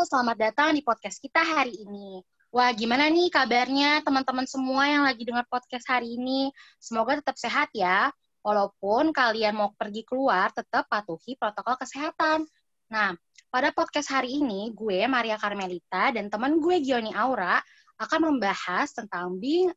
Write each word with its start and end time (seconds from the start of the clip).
selamat 0.00 0.36
datang 0.40 0.72
di 0.72 0.80
podcast 0.80 1.20
kita 1.20 1.44
hari 1.44 1.76
ini. 1.76 2.24
Wah, 2.48 2.72
gimana 2.72 3.12
nih 3.12 3.28
kabarnya 3.28 4.00
teman-teman 4.00 4.48
semua 4.48 4.88
yang 4.88 5.04
lagi 5.04 5.28
dengar 5.28 5.44
podcast 5.52 5.84
hari 5.84 6.16
ini? 6.16 6.48
Semoga 6.80 7.20
tetap 7.20 7.36
sehat 7.36 7.68
ya. 7.76 8.08
Walaupun 8.40 9.12
kalian 9.12 9.52
mau 9.52 9.76
pergi 9.76 10.00
keluar, 10.08 10.48
tetap 10.56 10.88
patuhi 10.88 11.36
protokol 11.36 11.76
kesehatan. 11.76 12.48
Nah, 12.88 13.12
pada 13.52 13.76
podcast 13.76 14.08
hari 14.08 14.40
ini, 14.40 14.72
gue, 14.72 15.04
Maria 15.04 15.36
Carmelita, 15.36 16.16
dan 16.16 16.32
teman 16.32 16.64
gue, 16.64 16.80
Gioni 16.80 17.12
Aura, 17.12 17.60
akan 18.00 18.32
membahas 18.32 18.96
tentang 18.96 19.36
being 19.36 19.68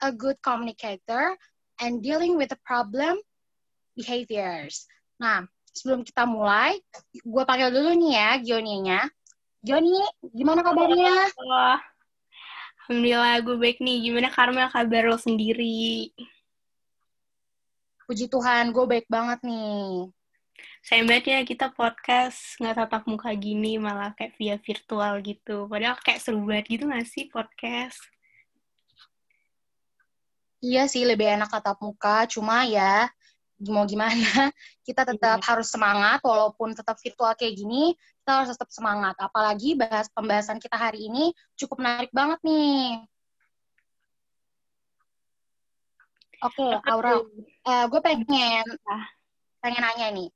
a 0.00 0.08
good 0.08 0.40
communicator 0.40 1.36
and 1.84 2.00
dealing 2.00 2.40
with 2.40 2.48
the 2.48 2.60
problem 2.64 3.20
behaviors. 3.92 4.88
Nah, 5.20 5.44
sebelum 5.76 6.00
kita 6.00 6.24
mulai, 6.24 6.80
gue 7.12 7.44
panggil 7.44 7.68
dulu 7.68 7.92
nih 7.92 8.12
ya 8.16 8.30
Gioninya. 8.40 9.04
Gioni, 9.60 9.92
gimana 10.32 10.64
kabarnya? 10.64 11.28
Alhamdulillah 12.88 13.44
gue 13.44 13.56
baik 13.60 13.84
nih. 13.84 14.08
Gimana 14.08 14.32
Karmel 14.32 14.72
kabar 14.72 15.04
lo 15.04 15.20
sendiri? 15.20 16.08
Puji 18.08 18.32
Tuhan, 18.32 18.72
gue 18.72 18.84
baik 18.88 19.04
banget 19.12 19.44
nih. 19.44 20.08
Saya 20.80 21.04
banget 21.04 21.24
ya 21.28 21.40
kita 21.44 21.76
podcast 21.76 22.56
nggak 22.56 22.72
tatap 22.72 23.04
muka 23.04 23.28
gini, 23.36 23.76
malah 23.76 24.16
kayak 24.16 24.32
via 24.40 24.56
virtual 24.56 25.20
gitu. 25.20 25.68
Padahal 25.68 26.00
kayak 26.00 26.24
seru 26.24 26.40
banget 26.48 26.80
gitu 26.80 26.88
gak 26.88 27.04
sih 27.04 27.28
podcast? 27.28 28.00
Iya 30.64 30.88
sih, 30.88 31.04
lebih 31.04 31.36
enak 31.36 31.52
tatap 31.52 31.76
muka. 31.84 32.24
Cuma 32.32 32.64
ya, 32.64 33.12
mau 33.68 33.84
gimana 33.84 34.48
kita 34.88 35.04
tetap 35.04 35.44
hmm. 35.44 35.46
harus 35.46 35.68
semangat 35.68 36.24
walaupun 36.24 36.72
tetap 36.72 36.96
virtual 36.96 37.36
kayak 37.36 37.60
gini 37.60 37.92
kita 38.20 38.30
harus 38.44 38.54
tetap 38.54 38.70
semangat. 38.72 39.18
Apalagi 39.20 39.76
bahas 39.76 40.08
pembahasan 40.12 40.56
kita 40.62 40.78
hari 40.78 41.10
ini 41.10 41.34
cukup 41.60 41.84
menarik 41.84 42.12
banget 42.14 42.40
nih. 42.46 43.04
Oke 46.40 46.56
okay, 46.56 46.72
Aura. 46.88 47.20
uh, 47.20 47.84
gue 47.90 48.00
pengen 48.00 48.64
pengen 49.60 49.82
nanya 49.84 50.08
nih. 50.14 50.28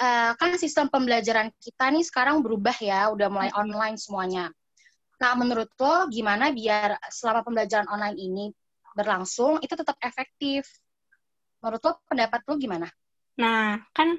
Uh, 0.00 0.32
kan 0.40 0.56
sistem 0.56 0.88
pembelajaran 0.88 1.52
kita 1.60 1.92
nih 1.92 2.00
sekarang 2.00 2.40
berubah 2.40 2.72
ya 2.80 3.12
udah 3.12 3.28
mulai 3.28 3.52
online 3.52 4.00
semuanya. 4.00 4.48
Nah 5.20 5.32
menurut 5.36 5.68
lo 5.76 6.08
gimana 6.08 6.48
biar 6.54 6.96
selama 7.12 7.44
pembelajaran 7.44 7.90
online 7.92 8.16
ini 8.16 8.44
berlangsung 8.96 9.60
itu 9.60 9.72
tetap 9.76 9.98
efektif 10.00 10.64
Menurut 11.62 11.80
lo 11.86 11.92
pendapat 12.10 12.40
lo 12.44 12.58
gimana? 12.58 12.90
Nah, 13.38 13.78
kan 13.94 14.18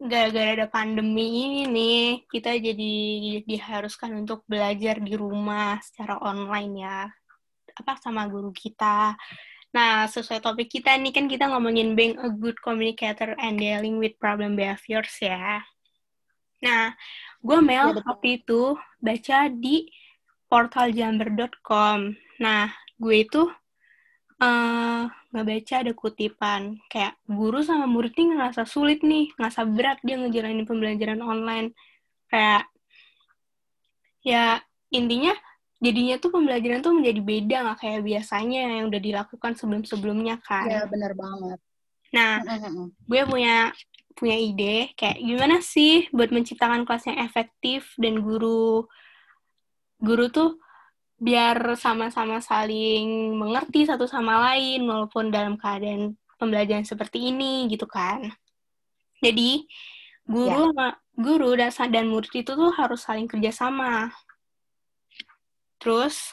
gara-gara 0.00 0.56
ada 0.56 0.66
pandemi 0.72 1.44
ini 1.44 1.62
nih, 1.68 2.04
kita 2.32 2.56
jadi 2.56 2.94
diharuskan 3.44 4.24
untuk 4.24 4.48
belajar 4.48 4.96
di 4.96 5.12
rumah 5.12 5.76
secara 5.84 6.16
online 6.24 6.72
ya. 6.80 7.04
Apa 7.76 8.00
sama 8.00 8.24
guru 8.32 8.48
kita. 8.48 9.12
Nah, 9.70 10.08
sesuai 10.08 10.42
topik 10.42 10.66
kita 10.66 10.96
nih 10.98 11.12
kan 11.14 11.30
kita 11.30 11.46
ngomongin 11.46 11.94
being 11.94 12.18
a 12.18 12.32
good 12.32 12.58
communicator 12.64 13.36
and 13.38 13.60
dealing 13.60 14.00
with 14.00 14.16
problem 14.18 14.58
behaviors 14.58 15.14
ya. 15.20 15.62
Nah, 16.64 16.96
gue 17.44 17.58
Mel 17.62 17.92
ya, 17.94 18.02
waktu 18.02 18.42
itu 18.42 18.74
baca 18.98 19.38
di 19.52 19.86
portaljamber.com. 20.50 22.16
Nah, 22.42 22.72
gue 22.98 23.16
itu 23.22 23.46
uh, 24.40 25.02
nggak 25.30 25.46
baca 25.46 25.74
ada 25.86 25.92
kutipan 25.94 26.62
kayak 26.90 27.14
guru 27.28 27.62
sama 27.62 27.86
murid 27.86 28.16
nih 28.16 28.34
ngerasa 28.34 28.66
sulit 28.66 29.04
nih 29.06 29.30
ngerasa 29.38 29.62
berat 29.68 29.98
dia 30.02 30.16
ngejalanin 30.18 30.66
pembelajaran 30.66 31.20
online. 31.22 31.76
Kayak 32.26 32.66
ya 34.24 34.58
intinya 34.90 35.32
jadinya 35.80 36.16
tuh 36.20 36.30
pembelajaran 36.34 36.84
tuh 36.84 36.92
menjadi 36.92 37.20
beda 37.22 37.56
nggak 37.64 37.78
kayak 37.80 38.00
biasanya 38.04 38.60
yang 38.80 38.84
udah 38.90 39.00
dilakukan 39.00 39.52
sebelum 39.54 39.82
sebelumnya 39.86 40.36
kan? 40.42 40.66
Ya 40.66 40.82
benar 40.88 41.14
banget. 41.14 41.58
Nah 42.10 42.42
gue 43.06 43.22
punya 43.28 43.70
punya 44.18 44.36
ide 44.36 44.92
kayak 44.98 45.22
gimana 45.22 45.62
sih 45.62 46.10
buat 46.10 46.28
menciptakan 46.34 46.84
kelas 46.84 47.08
yang 47.08 47.18
efektif 47.24 47.94
dan 47.96 48.20
guru 48.20 48.84
guru 50.02 50.26
tuh 50.28 50.60
biar 51.20 51.76
sama-sama 51.76 52.40
saling 52.40 53.36
mengerti 53.36 53.84
satu 53.84 54.08
sama 54.08 54.40
lain 54.50 54.88
walaupun 54.88 55.28
dalam 55.28 55.60
keadaan 55.60 56.16
pembelajaran 56.40 56.88
seperti 56.88 57.28
ini 57.28 57.68
gitu 57.68 57.84
kan. 57.84 58.32
Jadi 59.20 59.68
guru 60.24 60.72
ya. 60.72 60.96
guru 61.12 61.52
dan 61.60 61.68
dan 61.92 62.08
murid 62.08 62.32
itu 62.32 62.56
tuh 62.56 62.72
harus 62.72 63.04
saling 63.04 63.28
kerjasama. 63.28 64.08
Terus 65.76 66.32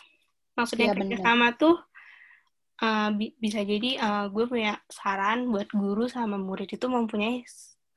maksudnya 0.56 0.96
ya, 0.96 0.96
kerjasama 0.96 1.52
bener. 1.52 1.60
tuh 1.60 1.76
uh, 2.80 3.12
bi 3.12 3.36
bisa 3.36 3.60
jadi 3.68 4.00
uh, 4.00 4.26
gue 4.32 4.48
punya 4.48 4.80
saran 4.88 5.52
buat 5.52 5.68
guru 5.76 6.08
sama 6.08 6.40
murid 6.40 6.72
itu 6.72 6.88
mempunyai 6.88 7.44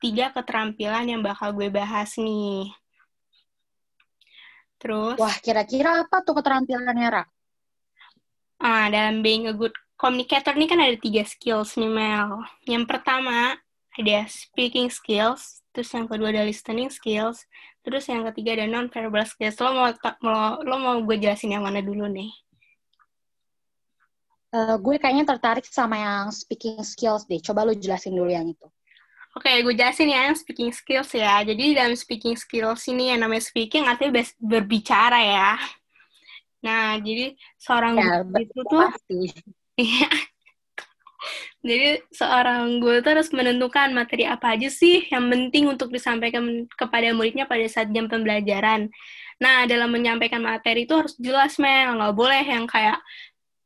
tiga 0.03 0.35
keterampilan 0.35 1.07
yang 1.07 1.21
bakal 1.23 1.55
gue 1.55 1.71
bahas 1.71 2.19
nih. 2.19 2.67
Terus? 4.81 5.15
Wah, 5.21 5.37
kira-kira 5.45 6.01
apa 6.01 6.25
tuh 6.25 6.33
keterampilannya, 6.41 7.09
Ra? 7.13 7.23
Ah, 8.57 8.89
dalam 8.89 9.21
being 9.21 9.45
a 9.45 9.53
good 9.53 9.73
communicator 9.93 10.57
ini 10.57 10.65
kan 10.65 10.81
ada 10.81 10.97
tiga 10.97 11.21
skills 11.21 11.77
nih, 11.77 11.89
Mel. 11.89 12.41
Yang 12.65 12.89
pertama 12.89 13.61
ada 13.93 14.17
speaking 14.25 14.89
skills, 14.89 15.61
terus 15.69 15.93
yang 15.93 16.09
kedua 16.09 16.33
ada 16.33 16.41
listening 16.41 16.89
skills, 16.89 17.45
terus 17.85 18.09
yang 18.09 18.25
ketiga 18.33 18.57
ada 18.57 18.65
non-verbal 18.65 19.25
skills. 19.29 19.61
Lo 19.61 19.69
mau, 19.77 19.93
mau, 20.25 20.57
lo 20.65 20.75
mau 20.81 20.97
gue 21.05 21.17
jelasin 21.21 21.53
yang 21.53 21.61
mana 21.61 21.85
dulu 21.85 22.09
nih? 22.09 22.33
Uh, 24.51 24.75
gue 24.81 24.99
kayaknya 24.99 25.23
tertarik 25.23 25.63
sama 25.63 25.95
yang 25.95 26.33
speaking 26.33 26.81
skills 26.81 27.23
deh. 27.29 27.39
Coba 27.39 27.63
lo 27.63 27.77
jelasin 27.77 28.17
dulu 28.17 28.33
yang 28.33 28.49
itu. 28.49 28.67
Oke, 29.31 29.47
okay, 29.47 29.63
gue 29.63 29.71
jelasin 29.71 30.11
ya 30.11 30.27
yang 30.27 30.35
speaking 30.35 30.75
skills 30.75 31.15
ya. 31.15 31.39
Jadi 31.47 31.71
dalam 31.71 31.95
speaking 31.95 32.35
skills 32.35 32.83
ini 32.91 33.15
yang 33.15 33.23
namanya 33.23 33.39
speaking 33.39 33.87
artinya 33.87 34.19
berbicara 34.35 35.19
ya. 35.23 35.55
Nah, 36.59 36.99
jadi 36.99 37.39
seorang 37.55 37.95
ya, 37.95 38.27
guru 38.27 38.43
itu 38.43 38.59
tuh 38.67 38.87
Iya. 39.81 40.11
jadi 41.63 42.03
seorang 42.11 42.83
guru 42.83 42.99
tuh 42.99 43.15
harus 43.15 43.31
menentukan 43.31 43.95
materi 43.95 44.27
apa 44.27 44.57
aja 44.57 44.67
sih 44.67 45.07
yang 45.07 45.31
penting 45.31 45.69
untuk 45.71 45.93
disampaikan 45.95 46.67
kepada 46.75 47.15
muridnya 47.15 47.47
pada 47.47 47.63
saat 47.71 47.87
jam 47.95 48.11
pembelajaran. 48.11 48.91
Nah, 49.39 49.63
dalam 49.63 49.89
menyampaikan 49.95 50.43
materi 50.43 50.83
itu 50.83 50.91
harus 50.91 51.15
jelas, 51.15 51.55
Mel. 51.55 51.97
Nggak 51.97 52.13
boleh 52.13 52.43
yang 52.43 52.67
kayak 52.67 52.99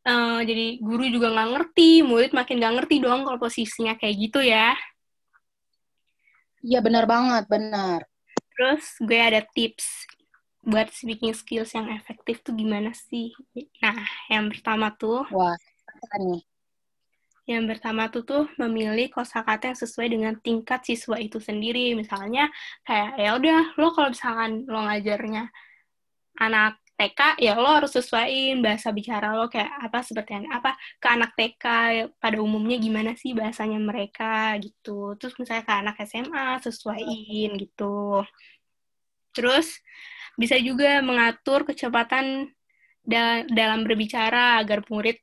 uh, 0.05 0.39
jadi 0.45 0.77
guru 0.77 1.09
juga 1.09 1.33
nggak 1.33 1.49
ngerti, 1.57 2.05
murid 2.05 2.31
makin 2.37 2.61
nggak 2.61 2.73
ngerti 2.79 2.95
dong 3.01 3.25
kalau 3.25 3.41
posisinya 3.41 3.97
kayak 3.97 4.15
gitu 4.29 4.45
ya. 4.45 4.77
Iya 6.65 6.81
benar 6.81 7.05
banget, 7.05 7.45
benar. 7.45 7.99
Terus 8.57 8.97
gue 8.97 9.19
ada 9.21 9.45
tips 9.53 10.09
buat 10.65 10.89
speaking 10.89 11.37
skills 11.37 11.77
yang 11.77 11.93
efektif 11.93 12.41
tuh 12.41 12.57
gimana 12.57 12.89
sih? 12.89 13.29
Nah, 13.85 14.01
yang 14.33 14.49
pertama 14.49 14.89
tuh. 14.97 15.21
Wah, 15.29 15.53
nih. 16.17 16.41
Yang 17.45 17.77
pertama 17.77 18.09
tuh 18.09 18.25
tuh 18.25 18.43
memilih 18.57 19.13
kosakata 19.13 19.69
yang 19.69 19.77
sesuai 19.77 20.07
dengan 20.09 20.33
tingkat 20.41 20.81
siswa 20.81 21.21
itu 21.21 21.37
sendiri. 21.37 21.93
Misalnya 21.93 22.49
kayak 22.81 23.21
ya 23.21 23.37
udah 23.37 23.61
lo 23.77 23.93
kalau 23.93 24.09
misalkan 24.09 24.65
lo 24.65 24.81
ngajarnya 24.89 25.53
anak 26.41 26.81
TK 26.95 27.43
ya 27.43 27.59
lo 27.59 27.67
harus 27.67 27.91
sesuaiin 27.91 28.63
bahasa 28.63 28.87
bicara 28.95 29.35
lo 29.35 29.51
kayak 29.51 29.67
apa 29.83 29.99
seperti 29.99 30.47
apa 30.47 30.79
ke 30.95 31.07
anak 31.11 31.35
TK 31.35 31.65
pada 32.15 32.37
umumnya 32.39 32.79
gimana 32.79 33.11
sih 33.19 33.35
bahasanya 33.35 33.79
mereka 33.83 34.55
gitu. 34.63 35.19
Terus 35.19 35.35
misalnya 35.35 35.63
ke 35.67 35.73
anak 35.75 35.95
SMA 36.07 36.63
sesuaiin 36.63 37.59
gitu. 37.59 38.23
Terus 39.35 39.75
bisa 40.39 40.55
juga 40.59 41.03
mengatur 41.03 41.67
kecepatan 41.67 42.47
da 43.03 43.43
dalam 43.51 43.83
berbicara 43.83 44.63
agar 44.63 44.81
murid 44.87 45.19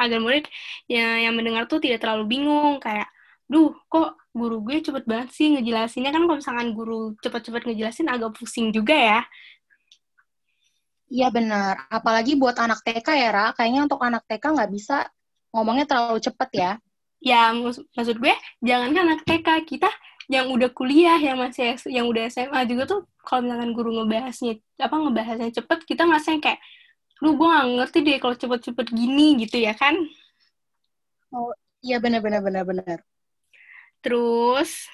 agar 0.00 0.18
murid 0.18 0.48
yang, 0.88 1.28
yang 1.28 1.34
mendengar 1.36 1.68
tuh 1.68 1.78
tidak 1.78 2.00
terlalu 2.00 2.24
bingung 2.40 2.80
kayak 2.80 3.06
duh 3.52 3.76
kok 3.92 4.16
guru 4.32 4.64
gue 4.64 4.80
cepet 4.80 5.04
banget 5.04 5.28
sih 5.36 5.52
ngejelasinnya? 5.52 6.08
Kan 6.08 6.24
kalau 6.24 6.40
misalkan 6.40 6.68
guru 6.72 7.12
cepet-cepet 7.20 7.62
ngejelasin 7.68 8.08
agak 8.08 8.32
pusing 8.32 8.72
juga 8.72 8.96
ya 8.96 9.20
Iya 11.10 11.26
benar. 11.34 11.90
Apalagi 11.90 12.38
buat 12.38 12.54
anak 12.54 12.86
TK 12.86 13.08
ya, 13.18 13.28
Ra. 13.34 13.46
Kayaknya 13.58 13.90
untuk 13.90 14.00
anak 14.00 14.22
TK 14.30 14.54
nggak 14.54 14.70
bisa 14.70 15.10
ngomongnya 15.50 15.84
terlalu 15.90 16.22
cepet 16.22 16.50
ya. 16.54 16.72
Ya, 17.20 17.52
maksud 17.52 18.16
gue, 18.16 18.34
jangan 18.62 18.94
kan 18.94 19.02
anak 19.10 19.26
TK. 19.26 19.48
Kita 19.66 19.90
yang 20.30 20.46
udah 20.54 20.70
kuliah, 20.70 21.18
yang 21.18 21.42
masih 21.42 21.74
yang 21.90 22.06
udah 22.06 22.30
SMA 22.30 22.62
juga 22.70 22.86
tuh, 22.86 23.00
kalau 23.26 23.42
misalkan 23.42 23.74
guru 23.74 23.90
ngebahasnya, 23.98 24.62
apa 24.78 24.94
ngebahasnya 24.94 25.50
cepet, 25.50 25.78
kita 25.82 26.06
ngerasa 26.06 26.38
kayak, 26.38 26.62
lu 27.20 27.34
gue 27.34 27.50
gak 27.50 27.66
ngerti 27.74 27.98
deh 28.06 28.16
kalau 28.22 28.38
cepet-cepet 28.38 28.86
gini 28.94 29.42
gitu 29.42 29.58
ya 29.58 29.74
kan? 29.74 29.98
Oh, 31.34 31.50
iya 31.82 31.98
benar-benar 31.98 32.46
benar-benar. 32.46 33.02
Terus, 34.00 34.86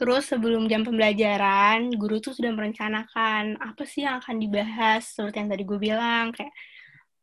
Terus 0.00 0.32
sebelum 0.32 0.64
jam 0.64 0.80
pembelajaran, 0.80 1.92
guru 1.92 2.24
tuh 2.24 2.32
sudah 2.32 2.56
merencanakan 2.56 3.60
apa 3.60 3.84
sih 3.84 4.08
yang 4.08 4.16
akan 4.16 4.40
dibahas, 4.40 5.04
seperti 5.12 5.44
yang 5.44 5.50
tadi 5.52 5.62
gue 5.68 5.76
bilang, 5.76 6.32
kayak 6.32 6.56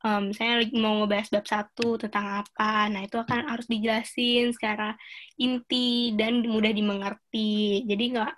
um, 0.05 0.29
saya 0.29 0.61
lagi 0.61 0.77
mau 0.77 1.01
ngebahas 1.01 1.33
bab 1.33 1.45
satu 1.49 1.97
tentang 1.97 2.45
apa, 2.45 2.85
nah 2.93 3.01
itu 3.01 3.17
akan 3.17 3.49
harus 3.49 3.65
dijelasin 3.65 4.53
secara 4.53 4.93
inti 5.41 6.13
dan 6.13 6.45
mudah 6.45 6.69
dimengerti. 6.69 7.81
Jadi 7.89 8.03
nggak 8.13 8.33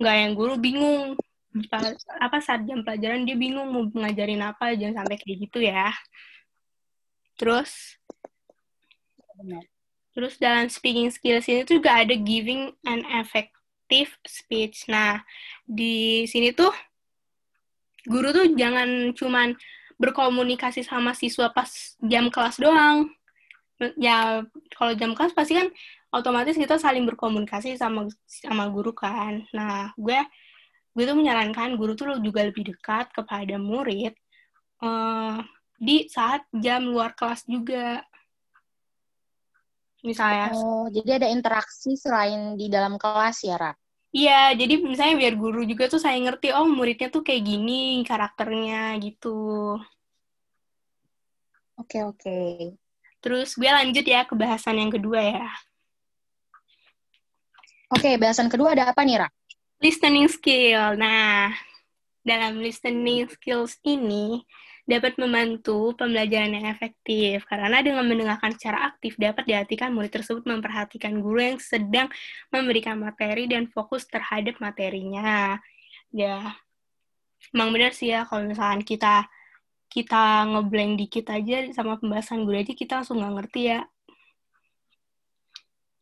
nggak 0.00 0.16
yang 0.24 0.32
guru 0.32 0.56
bingung 0.56 1.12
apa 2.20 2.36
saat 2.40 2.68
jam 2.68 2.80
pelajaran 2.80 3.28
dia 3.28 3.36
bingung 3.36 3.68
mau 3.68 3.84
ngajarin 3.92 4.40
apa, 4.40 4.72
jangan 4.72 5.04
sampai 5.04 5.16
kayak 5.20 5.36
gitu 5.44 5.58
ya. 5.60 5.92
Terus 7.36 8.00
Terus 10.16 10.40
dalam 10.40 10.72
speaking 10.72 11.12
skills 11.12 11.44
ini 11.44 11.68
tuh 11.68 11.76
juga 11.76 12.00
ada 12.00 12.16
giving 12.16 12.72
an 12.88 13.04
effect 13.20 13.55
effective 13.86 14.18
speech. 14.26 14.90
Nah, 14.90 15.22
di 15.62 16.26
sini 16.26 16.50
tuh 16.50 16.74
guru 18.06 18.34
tuh 18.34 18.46
jangan 18.58 19.14
cuman 19.14 19.54
berkomunikasi 19.96 20.84
sama 20.84 21.14
siswa 21.14 21.50
pas 21.54 21.70
jam 22.02 22.28
kelas 22.28 22.58
doang. 22.58 23.10
Ya, 24.00 24.42
kalau 24.74 24.92
jam 24.98 25.14
kelas 25.14 25.36
pasti 25.36 25.54
kan 25.54 25.68
otomatis 26.10 26.56
kita 26.56 26.80
saling 26.80 27.06
berkomunikasi 27.06 27.78
sama 27.78 28.10
sama 28.26 28.66
guru 28.74 28.90
kan. 28.90 29.46
Nah, 29.54 29.94
gue 29.94 30.18
gue 30.96 31.04
tuh 31.04 31.16
menyarankan 31.16 31.76
guru 31.76 31.92
tuh 31.94 32.18
juga 32.24 32.42
lebih 32.42 32.72
dekat 32.74 33.12
kepada 33.12 33.60
murid 33.60 34.16
uh, 34.80 35.44
di 35.76 36.08
saat 36.08 36.42
jam 36.56 36.88
luar 36.88 37.14
kelas 37.14 37.46
juga. 37.46 38.02
Misalnya. 40.06 40.54
Oh, 40.54 40.86
jadi 40.86 41.18
ada 41.18 41.28
interaksi 41.34 41.98
selain 41.98 42.54
di 42.54 42.70
dalam 42.70 42.94
kelas 42.94 43.42
ya, 43.42 43.58
Ra? 43.58 43.72
Iya, 44.14 44.54
jadi 44.54 44.78
misalnya 44.80 45.18
biar 45.18 45.34
guru 45.34 45.66
juga 45.66 45.90
tuh 45.90 45.98
saya 45.98 46.16
ngerti, 46.22 46.54
oh 46.54 46.64
muridnya 46.70 47.10
tuh 47.10 47.26
kayak 47.26 47.42
gini 47.42 48.06
karakternya 48.06 48.94
gitu. 49.02 49.76
Oke, 51.76 52.00
oke. 52.06 52.38
Terus 53.20 53.58
gue 53.58 53.66
lanjut 53.66 54.06
ya 54.06 54.22
ke 54.24 54.32
bahasan 54.38 54.78
yang 54.80 54.94
kedua 54.94 55.20
ya. 55.20 55.50
Oke, 57.92 58.16
bahasan 58.16 58.48
kedua 58.48 58.72
ada 58.72 58.94
apa 58.94 59.02
nih, 59.02 59.26
Ra? 59.26 59.28
Listening 59.82 60.30
skill. 60.32 60.96
Nah, 60.96 61.52
dalam 62.24 62.62
listening 62.62 63.28
skills 63.28 63.76
ini, 63.84 64.40
dapat 64.86 65.18
membantu 65.18 65.98
pembelajaran 65.98 66.54
yang 66.54 66.70
efektif 66.70 67.42
karena 67.50 67.82
dengan 67.82 68.06
mendengarkan 68.06 68.54
secara 68.54 68.94
aktif 68.94 69.18
dapat 69.18 69.42
diartikan 69.42 69.90
murid 69.90 70.14
tersebut 70.14 70.46
memperhatikan 70.46 71.18
guru 71.18 71.42
yang 71.42 71.58
sedang 71.58 72.06
memberikan 72.54 72.94
materi 72.94 73.50
dan 73.50 73.66
fokus 73.66 74.06
terhadap 74.06 74.62
materinya. 74.62 75.58
Ya, 76.14 76.54
emang 77.50 77.74
benar 77.74 77.90
sih 77.98 78.14
ya 78.14 78.22
kalau 78.30 78.46
misalkan 78.46 78.86
kita 78.86 79.26
kita 79.90 80.46
ngeblank 80.54 81.02
dikit 81.02 81.34
aja 81.34 81.66
sama 81.74 81.98
pembahasan 81.98 82.46
guru 82.46 82.62
aja 82.62 82.70
kita 82.70 83.02
langsung 83.02 83.18
nggak 83.18 83.34
ngerti 83.42 83.60
ya. 83.74 83.80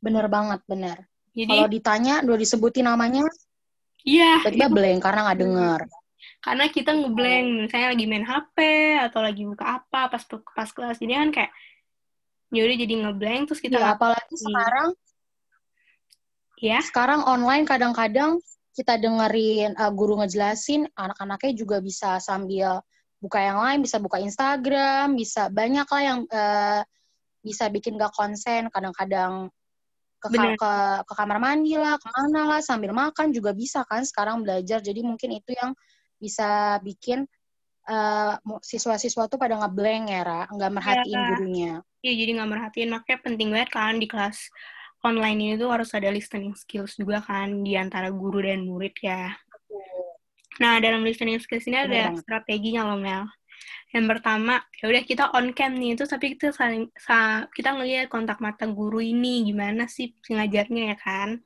Bener 0.05 0.29
banget, 0.29 0.61
bener. 0.69 1.09
Jadi, 1.33 1.51
kalau 1.51 1.67
ditanya, 1.73 2.15
udah 2.21 2.39
disebutin 2.39 2.85
namanya, 2.85 3.25
Iya. 4.05 4.45
Tiba-tiba 4.45 4.69
blank 4.69 5.01
karena 5.01 5.21
nggak 5.25 5.41
denger 5.41 5.81
karena 6.45 6.69
kita 6.69 6.93
ngeblank 6.93 7.47
misalnya 7.65 7.89
lagi 7.97 8.05
main 8.05 8.27
HP 8.29 8.57
atau 9.01 9.25
lagi 9.25 9.49
buka 9.49 9.81
apa 9.81 10.13
pas 10.13 10.23
pas 10.29 10.69
kelas. 10.69 11.01
Jadi 11.01 11.13
kan 11.17 11.31
kayak 11.33 11.53
ya 12.53 12.61
udah 12.69 12.77
jadi 12.85 12.95
ngeblank 13.01 13.43
terus 13.49 13.65
kita 13.65 13.81
ya, 13.81 13.97
apalagi 13.97 14.35
sekarang 14.37 14.89
ya? 16.61 16.79
Sekarang 16.85 17.25
online 17.25 17.65
kadang-kadang 17.65 18.45
kita 18.77 19.01
dengerin 19.01 19.73
uh, 19.81 19.89
guru 19.89 20.21
ngejelasin 20.21 20.85
anak-anaknya 20.93 21.53
juga 21.57 21.81
bisa 21.81 22.21
sambil 22.21 22.85
buka 23.25 23.41
yang 23.41 23.65
lain 23.65 23.81
bisa 23.81 23.97
buka 23.97 24.21
Instagram 24.21 25.17
bisa 25.17 25.49
banyak 25.49 25.89
lah 25.89 26.03
yang 26.05 26.19
uh, 26.29 26.85
bisa 27.41 27.73
bikin 27.73 27.97
gak 27.97 28.13
konsen. 28.13 28.69
Kadang-kadang 28.69 29.49
ke, 30.21 30.29
ke 30.29 30.73
ke 31.09 31.13
kamar 31.17 31.41
mandi 31.41 31.73
lah 31.81 31.97
ke 31.97 32.09
mana 32.13 32.53
lah 32.53 32.61
sambil 32.61 32.93
makan 32.93 33.33
juga 33.33 33.57
bisa 33.57 33.81
kan 33.89 34.05
sekarang 34.05 34.45
belajar. 34.45 34.85
Jadi 34.85 35.01
mungkin 35.01 35.41
itu 35.41 35.57
yang 35.57 35.73
bisa 36.19 36.79
bikin 36.81 37.27
uh, 37.89 38.37
siswa-siswa 38.61 39.29
tuh 39.29 39.39
pada 39.41 39.61
ngeblank 39.61 40.05
ya, 40.11 40.23
Ra, 40.25 40.43
nggak 40.49 40.73
merhatiin 40.73 41.19
ya. 41.19 41.29
gurunya. 41.33 41.73
Iya, 42.05 42.13
jadi 42.21 42.31
nggak 42.41 42.51
merhatiin. 42.51 42.91
Makanya 42.93 43.19
penting 43.25 43.49
banget 43.53 43.71
kan 43.73 43.97
di 43.97 44.07
kelas 44.09 44.39
online 45.05 45.39
ini 45.39 45.55
tuh 45.61 45.69
harus 45.69 45.93
ada 45.93 46.09
listening 46.09 46.57
skills 46.57 46.97
juga 46.97 47.21
kan 47.21 47.61
di 47.61 47.77
antara 47.77 48.09
guru 48.09 48.41
dan 48.41 48.65
murid 48.65 48.97
ya. 49.05 49.37
Nah, 50.63 50.79
dalam 50.81 51.03
listening 51.05 51.37
skills 51.43 51.67
ini 51.69 51.77
ada 51.83 52.15
strateginya 52.17 52.89
loh, 52.89 52.99
Mel. 52.99 53.27
Yang 53.91 54.07
pertama, 54.17 54.63
ya 54.79 54.91
udah 54.91 55.03
kita 55.07 55.25
on 55.35 55.55
cam 55.55 55.77
nih, 55.79 55.95
itu 55.95 56.05
tapi 56.07 56.35
kita 56.35 56.51
saling 56.51 56.91
sa, 56.99 57.47
kita 57.55 57.75
ngelihat 57.75 58.11
kontak 58.11 58.43
mata 58.43 58.67
guru 58.67 58.99
ini 58.99 59.47
gimana 59.47 59.87
sih 59.87 60.15
ngajarnya 60.27 60.95
ya 60.95 60.97
kan. 60.99 61.43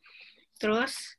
Terus 0.57 1.18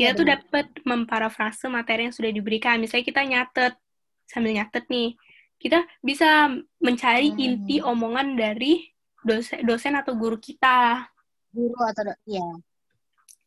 kita 0.00 0.16
ya, 0.16 0.16
tuh 0.16 0.26
dapat 0.32 0.66
memparafrase 0.80 1.68
materi 1.68 2.08
yang 2.08 2.16
sudah 2.16 2.32
diberikan. 2.32 2.80
Misalnya 2.80 3.04
kita 3.04 3.20
nyatet 3.20 3.76
sambil 4.24 4.56
nyatet 4.56 4.88
nih, 4.88 5.12
kita 5.60 5.84
bisa 6.00 6.48
mencari 6.80 7.36
hmm. 7.36 7.44
inti 7.44 7.76
omongan 7.84 8.32
dari 8.32 8.88
dosen, 9.20 9.60
dosen 9.60 9.92
atau 9.92 10.16
guru 10.16 10.40
kita. 10.40 11.04
Guru 11.52 11.76
atau 11.84 12.16
ya. 12.24 12.48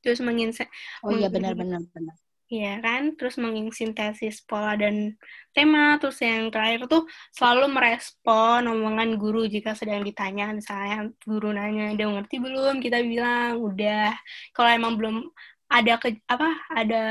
Terus 0.05 0.21
menginse. 0.21 0.69
Oh 1.01 1.09
iya 1.17 1.25
benar-benar 1.33 1.81
benar. 1.89 2.13
Iya 2.53 2.85
kan, 2.85 3.17
terus 3.17 3.41
menginsintesis 3.41 4.45
pola 4.45 4.77
dan 4.77 5.17
tema. 5.57 5.97
Terus 5.97 6.21
yang 6.21 6.53
terakhir 6.53 6.85
tuh 6.85 7.09
selalu 7.33 7.65
merespon 7.65 8.69
omongan 8.69 9.17
guru 9.17 9.49
jika 9.49 9.73
sedang 9.73 10.05
ditanya. 10.05 10.53
Misalnya 10.53 11.09
guru 11.25 11.49
nanya, 11.49 11.97
udah 11.97 12.07
ngerti 12.21 12.37
belum? 12.37 12.77
Kita 12.77 13.01
bilang, 13.01 13.57
udah. 13.57 14.13
Kalau 14.53 14.69
emang 14.69 14.93
belum 15.01 15.15
ada 15.73 15.97
ke 15.97 16.21
apa 16.29 16.49
ada 16.69 17.03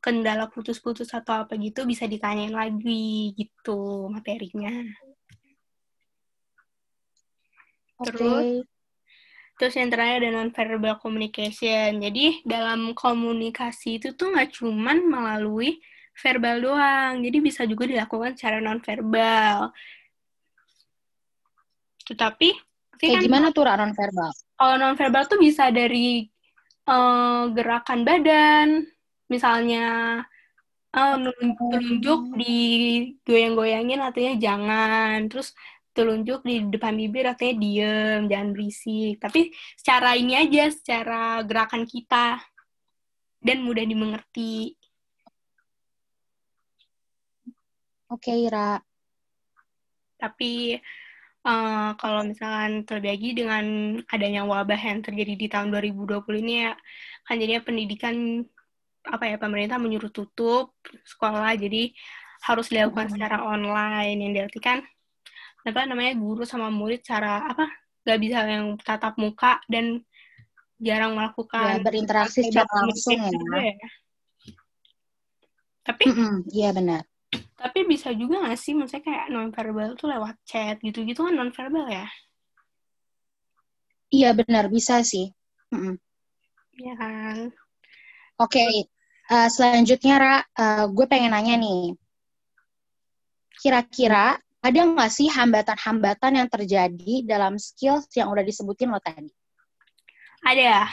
kendala 0.00 0.48
putus-putus 0.48 1.12
atau 1.12 1.44
apa 1.44 1.60
gitu 1.60 1.84
bisa 1.84 2.08
ditanyain 2.08 2.56
lagi 2.56 3.36
gitu 3.36 4.08
materinya. 4.08 4.72
Okay. 8.00 8.08
Terus 8.08 8.48
terus 9.60 9.76
yang 9.76 9.92
terakhir 9.92 10.24
ada 10.24 10.40
non-verbal 10.40 10.96
communication. 11.04 12.00
Jadi 12.00 12.40
dalam 12.48 12.96
komunikasi 12.96 14.00
itu 14.00 14.16
tuh 14.16 14.32
nggak 14.32 14.56
cuman 14.56 15.04
melalui 15.04 15.76
verbal 16.16 16.56
doang, 16.64 17.20
jadi 17.20 17.38
bisa 17.44 17.68
juga 17.68 17.84
dilakukan 17.84 18.40
secara 18.40 18.56
non-verbal. 18.60 19.68
Tetapi 22.08 22.48
kayak 22.96 23.20
kan, 23.20 23.24
gimana 23.24 23.46
tuh 23.52 23.68
non-verbal? 23.68 24.32
Kalau 24.56 24.74
non-verbal 24.80 25.28
tuh 25.28 25.36
bisa 25.36 25.68
dari 25.68 26.24
uh, 26.86 27.50
gerakan 27.52 28.00
badan, 28.06 28.86
misalnya 29.26 29.86
uh, 30.94 31.16
telunjuk 31.58 32.20
di 32.38 32.58
goyang-goyangin 33.24 34.00
artinya 34.00 34.34
jangan, 34.38 35.28
terus 35.28 35.52
telunjuk 35.90 36.46
di 36.46 36.64
depan 36.70 36.94
bibir 36.94 37.26
artinya 37.26 37.56
diem, 37.58 38.20
jangan 38.30 38.48
berisik. 38.54 39.18
Tapi 39.18 39.50
secara 39.76 40.14
ini 40.14 40.38
aja, 40.38 40.70
secara 40.70 41.42
gerakan 41.42 41.84
kita 41.84 42.38
dan 43.42 43.58
mudah 43.64 43.84
dimengerti. 43.84 44.76
Oke, 48.10 48.34
okay, 48.34 48.36
Ira. 48.50 48.82
Tapi 50.20 50.76
uh, 51.46 51.96
kalau 51.96 52.26
misalkan 52.26 52.84
terlebih 52.84 53.10
lagi 53.16 53.30
dengan 53.36 53.64
adanya 54.08 54.42
wabah 54.44 54.80
yang 54.80 55.00
terjadi 55.00 55.34
di 55.36 55.46
tahun 55.48 55.72
2020 55.72 56.20
ini 56.42 56.54
ya 56.68 56.72
kan 57.24 57.36
jadinya 57.40 57.62
pendidikan 57.64 58.44
apa 59.00 59.24
ya 59.24 59.36
pemerintah 59.40 59.80
menyuruh 59.80 60.12
tutup 60.12 60.76
sekolah 61.08 61.56
jadi 61.56 61.92
harus 62.44 62.72
dilakukan 62.72 63.08
hmm. 63.08 63.14
secara 63.16 63.36
online 63.44 64.18
yang 64.20 64.32
diartikan 64.36 64.84
apa 65.60 65.84
namanya 65.84 66.16
guru 66.16 66.48
sama 66.48 66.72
murid 66.72 67.04
cara 67.04 67.44
apa 67.52 67.68
nggak 68.04 68.20
bisa 68.20 68.38
yang 68.48 68.80
tatap 68.80 69.20
muka 69.20 69.60
dan 69.68 70.00
jarang 70.80 71.12
melakukan 71.12 71.76
ya, 71.76 71.84
berinteraksi 71.84 72.40
secara 72.48 72.72
langsung 72.80 73.20
ya. 73.20 73.76
ya. 73.76 73.88
Tapi 75.84 76.02
iya 76.08 76.16
mm 76.16 76.28
-hmm, 76.48 76.72
benar. 76.80 77.02
Tapi 77.60 77.84
bisa 77.84 78.08
juga 78.16 78.40
gak 78.48 78.56
sih, 78.56 78.72
maksudnya 78.72 79.04
kayak 79.04 79.26
non-verbal 79.28 79.92
tuh 80.00 80.08
lewat 80.08 80.32
chat 80.48 80.80
gitu-gitu 80.80 81.28
kan 81.28 81.36
non-verbal 81.36 81.84
ya? 81.92 82.08
Iya 84.08 84.32
benar, 84.32 84.72
bisa 84.72 85.04
sih. 85.04 85.28
Iya 86.80 86.94
kan? 86.96 87.52
Oke, 88.40 88.56
okay. 88.56 88.72
uh, 89.28 89.44
eh, 89.44 89.48
selanjutnya 89.52 90.16
Ra, 90.16 90.36
uh, 90.40 90.84
gue 90.88 91.04
pengen 91.04 91.36
nanya 91.36 91.60
nih. 91.60 91.92
Kira-kira 93.60 94.40
ada 94.64 94.80
nggak 94.80 95.12
sih 95.12 95.28
hambatan-hambatan 95.28 96.40
yang 96.40 96.48
terjadi 96.48 97.28
dalam 97.28 97.60
skills 97.60 98.08
yang 98.16 98.32
udah 98.32 98.40
disebutin 98.40 98.88
lo 98.88 99.00
tadi? 99.04 99.28
Ada. 100.48 100.88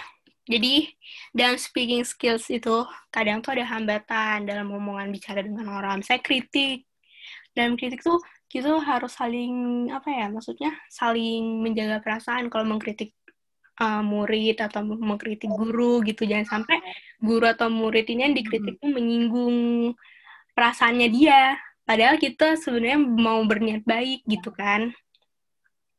Jadi 0.48 0.88
dalam 1.36 1.60
speaking 1.60 2.08
skills 2.08 2.48
itu 2.48 2.88
kadang 3.12 3.44
tuh 3.44 3.52
ada 3.60 3.68
hambatan 3.68 4.48
dalam 4.48 4.72
omongan 4.72 5.12
bicara 5.12 5.44
dengan 5.44 5.68
orang. 5.76 6.00
Saya 6.02 6.24
kritik. 6.24 6.88
Dalam 7.52 7.76
kritik 7.76 8.00
tuh 8.00 8.24
kita 8.48 8.80
harus 8.80 9.12
saling 9.12 9.88
apa 9.92 10.08
ya 10.08 10.32
maksudnya 10.32 10.72
saling 10.88 11.60
menjaga 11.60 12.00
perasaan. 12.00 12.48
Kalau 12.48 12.64
mengkritik 12.64 13.12
uh, 13.84 14.00
murid 14.00 14.64
atau 14.64 14.88
mengkritik 14.88 15.52
guru 15.52 16.00
gitu 16.08 16.24
jangan 16.24 16.64
sampai 16.64 16.80
guru 17.20 17.44
atau 17.44 17.68
murid 17.68 18.08
ini 18.08 18.32
yang 18.32 18.36
dikritik 18.38 18.80
tuh 18.80 18.88
menyinggung 18.88 19.58
perasaannya 20.56 21.08
dia. 21.12 21.60
Padahal 21.84 22.20
kita 22.20 22.56
sebenarnya 22.56 23.00
mau 23.00 23.44
berniat 23.44 23.84
baik 23.84 24.24
gitu 24.28 24.52
kan. 24.56 24.92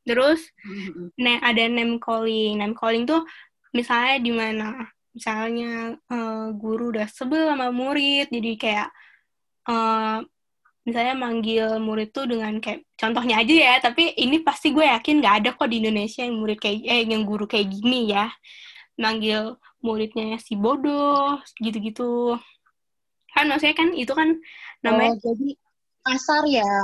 Terus 0.08 0.40
ada 1.20 1.62
name 1.68 2.00
calling. 2.00 2.64
Name 2.64 2.72
calling 2.72 3.04
tuh 3.04 3.28
misalnya 3.74 4.16
di 4.20 4.32
mana? 4.32 4.68
Misalnya 5.12 5.98
uh, 6.12 6.48
guru 6.54 6.94
udah 6.94 7.08
sebel 7.10 7.50
sama 7.50 7.74
murid 7.74 8.30
jadi 8.30 8.52
kayak 8.54 8.88
uh, 9.66 10.22
misalnya 10.86 11.14
manggil 11.18 11.66
murid 11.82 12.14
tuh 12.14 12.24
dengan 12.24 12.56
kayak 12.62 12.86
contohnya 12.96 13.44
aja 13.44 13.52
ya 13.52 13.74
tapi 13.82 14.16
ini 14.16 14.40
pasti 14.40 14.72
gue 14.72 14.88
yakin 14.88 15.20
nggak 15.20 15.36
ada 15.44 15.50
kok 15.52 15.68
di 15.68 15.84
Indonesia 15.84 16.24
yang 16.24 16.40
murid 16.40 16.58
kayak 16.62 16.80
eh 16.86 17.04
yang 17.04 17.28
guru 17.28 17.44
kayak 17.44 17.68
gini 17.68 18.14
ya. 18.14 18.30
Manggil 18.98 19.58
muridnya 19.82 20.38
si 20.42 20.58
bodoh 20.58 21.38
gitu-gitu. 21.62 22.34
Kan 23.34 23.46
maksudnya 23.50 23.76
kan 23.76 23.88
itu 23.94 24.12
kan 24.14 24.38
namanya 24.82 25.14
oh, 25.14 25.20
jadi 25.22 25.48
kasar 26.06 26.42
ya. 26.48 26.74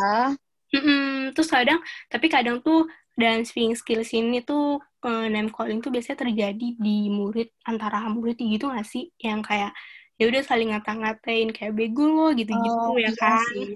Mm-mm, 0.75 1.31
terus 1.38 1.49
kadang 1.49 1.79
tapi 2.11 2.26
kadang 2.26 2.59
tuh 2.59 2.91
dan 3.14 3.47
speaking 3.47 3.79
skills 3.79 4.11
ini 4.11 4.43
tuh 4.43 4.83
uh, 5.05 5.29
name 5.29 5.53
calling 5.53 5.85
tuh 5.85 5.93
biasanya 5.93 6.25
terjadi 6.25 6.69
di 6.81 7.13
murid 7.13 7.53
antara 7.69 8.03
murid 8.09 8.41
gitu 8.41 8.73
gak 8.73 8.89
sih? 8.89 9.13
Yang 9.21 9.41
kayak 9.53 9.73
ya 10.19 10.25
udah 10.31 10.43
saling 10.47 10.71
ngata-ngatain 10.73 11.49
kayak 11.51 11.75
bego 11.75 12.07
lo 12.07 12.27
gitu-gitu 12.33 12.91
oh, 12.91 12.95
ya 12.95 13.11
iya 13.11 13.13
kan? 13.19 13.43
sih. 13.51 13.75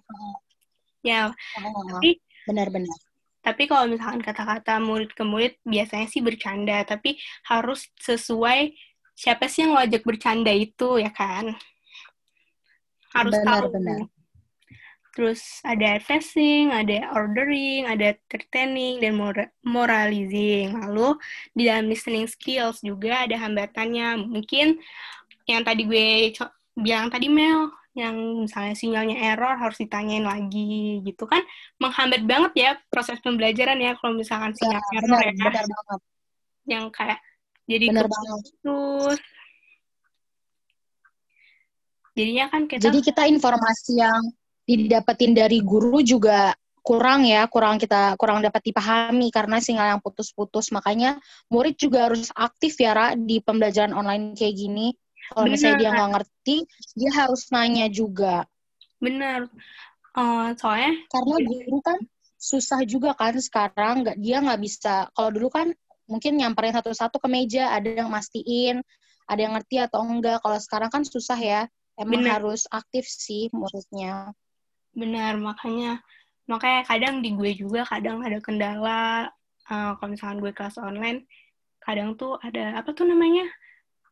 ya 1.02 1.20
oh, 1.34 1.82
tapi 1.98 2.22
benar-benar 2.46 2.98
tapi 3.42 3.66
kalau 3.66 3.90
misalkan 3.90 4.22
kata-kata 4.22 4.78
murid 4.78 5.10
ke 5.14 5.22
murid 5.26 5.58
biasanya 5.66 6.06
sih 6.06 6.22
bercanda 6.22 6.82
tapi 6.86 7.18
harus 7.46 7.90
sesuai 7.98 8.70
siapa 9.18 9.50
sih 9.50 9.66
yang 9.66 9.74
wajib 9.74 10.06
bercanda 10.06 10.54
itu 10.54 11.02
ya 11.02 11.10
kan? 11.10 11.58
Harus 13.10 13.34
benar, 13.34 13.66
tahu. 13.66 13.74
benar. 13.74 14.00
Terus 15.18 15.58
ada 15.66 15.98
advising 15.98 16.70
ada 16.70 17.10
ordering 17.10 17.90
ada 17.90 18.14
entertaining 18.14 19.02
dan 19.02 19.18
moralizing. 19.66 20.78
Lalu 20.78 21.18
di 21.58 21.66
dalam 21.66 21.90
listening 21.90 22.30
skills 22.30 22.78
juga 22.86 23.26
ada 23.26 23.34
hambatannya. 23.34 24.14
Mungkin 24.30 24.78
yang 25.50 25.66
tadi 25.66 25.82
gue 25.90 26.30
bilang 26.78 27.10
tadi 27.10 27.26
Mel 27.26 27.74
yang 27.98 28.46
misalnya 28.46 28.78
sinyalnya 28.78 29.18
error 29.34 29.58
harus 29.58 29.82
ditanyain 29.82 30.22
lagi 30.22 31.02
gitu 31.02 31.26
kan? 31.26 31.42
Menghambat 31.82 32.22
banget 32.22 32.52
ya 32.54 32.70
proses 32.86 33.18
pembelajaran 33.18 33.74
ya 33.82 33.98
kalau 33.98 34.14
misalkan 34.14 34.54
iya, 34.54 34.58
sinyal 34.62 34.78
ya, 34.78 34.94
error 35.02 35.10
benar, 35.10 35.26
ya. 35.26 35.32
benar 35.34 35.66
banget. 35.66 36.00
yang 36.68 36.84
kayak 36.94 37.18
jadi 37.66 37.86
benar 37.90 38.06
banget. 38.06 38.42
terus. 38.62 39.18
Jadinya 42.14 42.46
kan 42.54 42.62
kita 42.70 42.86
jadi 42.86 42.98
kita 43.02 43.22
informasi 43.26 43.98
yang 43.98 44.22
didapetin 44.76 45.32
dari 45.32 45.64
guru 45.64 46.04
juga 46.04 46.52
kurang 46.84 47.24
ya 47.24 47.44
kurang 47.48 47.76
kita 47.76 48.16
kurang 48.16 48.40
dapat 48.40 48.64
dipahami 48.64 49.28
karena 49.28 49.60
sinyal 49.60 49.96
yang 49.96 50.00
putus-putus 50.00 50.72
makanya 50.72 51.20
murid 51.52 51.76
juga 51.76 52.08
harus 52.08 52.32
aktif 52.32 52.80
ya 52.80 52.96
Ra, 52.96 53.06
di 53.16 53.40
pembelajaran 53.44 53.92
online 53.92 54.32
kayak 54.36 54.56
gini 54.56 54.96
kalau 55.32 55.46
misalnya 55.48 55.76
dia 55.80 55.90
nggak 55.92 56.12
ngerti, 56.16 56.56
dia 56.96 57.10
harus 57.12 57.42
nanya 57.52 57.86
juga. 57.92 58.48
Benar. 58.98 59.48
Uh, 60.16 60.50
soalnya 60.58 60.98
karena 61.12 61.36
guru 61.46 61.78
kan 61.84 61.98
susah 62.40 62.82
juga 62.82 63.14
kan 63.14 63.38
sekarang 63.38 64.02
nggak 64.02 64.18
dia 64.18 64.42
nggak 64.42 64.58
bisa 64.62 65.06
kalau 65.14 65.30
dulu 65.30 65.46
kan 65.46 65.70
mungkin 66.10 66.38
nyamperin 66.38 66.74
satu-satu 66.74 67.22
ke 67.22 67.28
meja 67.30 67.70
ada 67.70 67.86
yang 67.86 68.10
mastiin 68.10 68.82
ada 69.30 69.38
yang 69.38 69.54
ngerti 69.54 69.78
atau 69.78 70.02
enggak 70.02 70.42
kalau 70.42 70.58
sekarang 70.58 70.90
kan 70.90 71.02
susah 71.06 71.38
ya 71.38 71.60
emang 71.94 72.26
Bener. 72.26 72.34
harus 72.34 72.66
aktif 72.70 73.06
sih 73.06 73.46
muridnya 73.54 74.34
benar 74.98 75.38
makanya 75.38 76.02
makanya 76.50 76.82
kadang 76.90 77.22
di 77.22 77.30
gue 77.38 77.54
juga 77.54 77.86
kadang 77.86 78.26
ada 78.26 78.42
kendala 78.42 79.30
uh, 79.70 79.90
kalau 79.96 80.10
misalkan 80.10 80.38
gue 80.42 80.50
kelas 80.50 80.76
online 80.82 81.28
kadang 81.78 82.18
tuh 82.18 82.34
ada 82.42 82.82
apa 82.82 82.90
tuh 82.90 83.06
namanya 83.06 83.46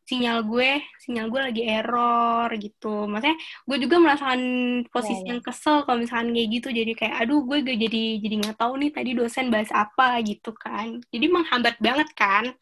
sinyal 0.07 0.47
gue 0.47 0.79
sinyal 1.03 1.27
gue 1.27 1.41
lagi 1.51 1.63
error 1.67 2.47
gitu. 2.55 3.11
Maksudnya 3.11 3.35
gue 3.67 3.77
juga 3.83 3.95
merasakan 3.99 4.41
posisi 4.87 5.19
yeah, 5.19 5.19
yeah. 5.19 5.29
yang 5.35 5.41
kesel 5.43 5.83
kalau 5.83 5.99
misalkan 5.99 6.31
kayak 6.31 6.49
gitu. 6.55 6.67
Jadi 6.71 6.91
kayak 6.95 7.15
aduh 7.27 7.43
gue 7.43 7.57
gak 7.59 7.75
jadi 7.75 8.03
jadi 8.23 8.35
nggak 8.39 8.55
tahu 8.55 8.73
nih 8.79 8.91
tadi 8.95 9.11
dosen 9.19 9.51
bahas 9.51 9.67
apa 9.75 10.23
gitu 10.23 10.55
kan. 10.55 11.03
Jadi 11.11 11.25
menghambat 11.27 11.75
banget 11.83 12.07
kan. 12.15 12.55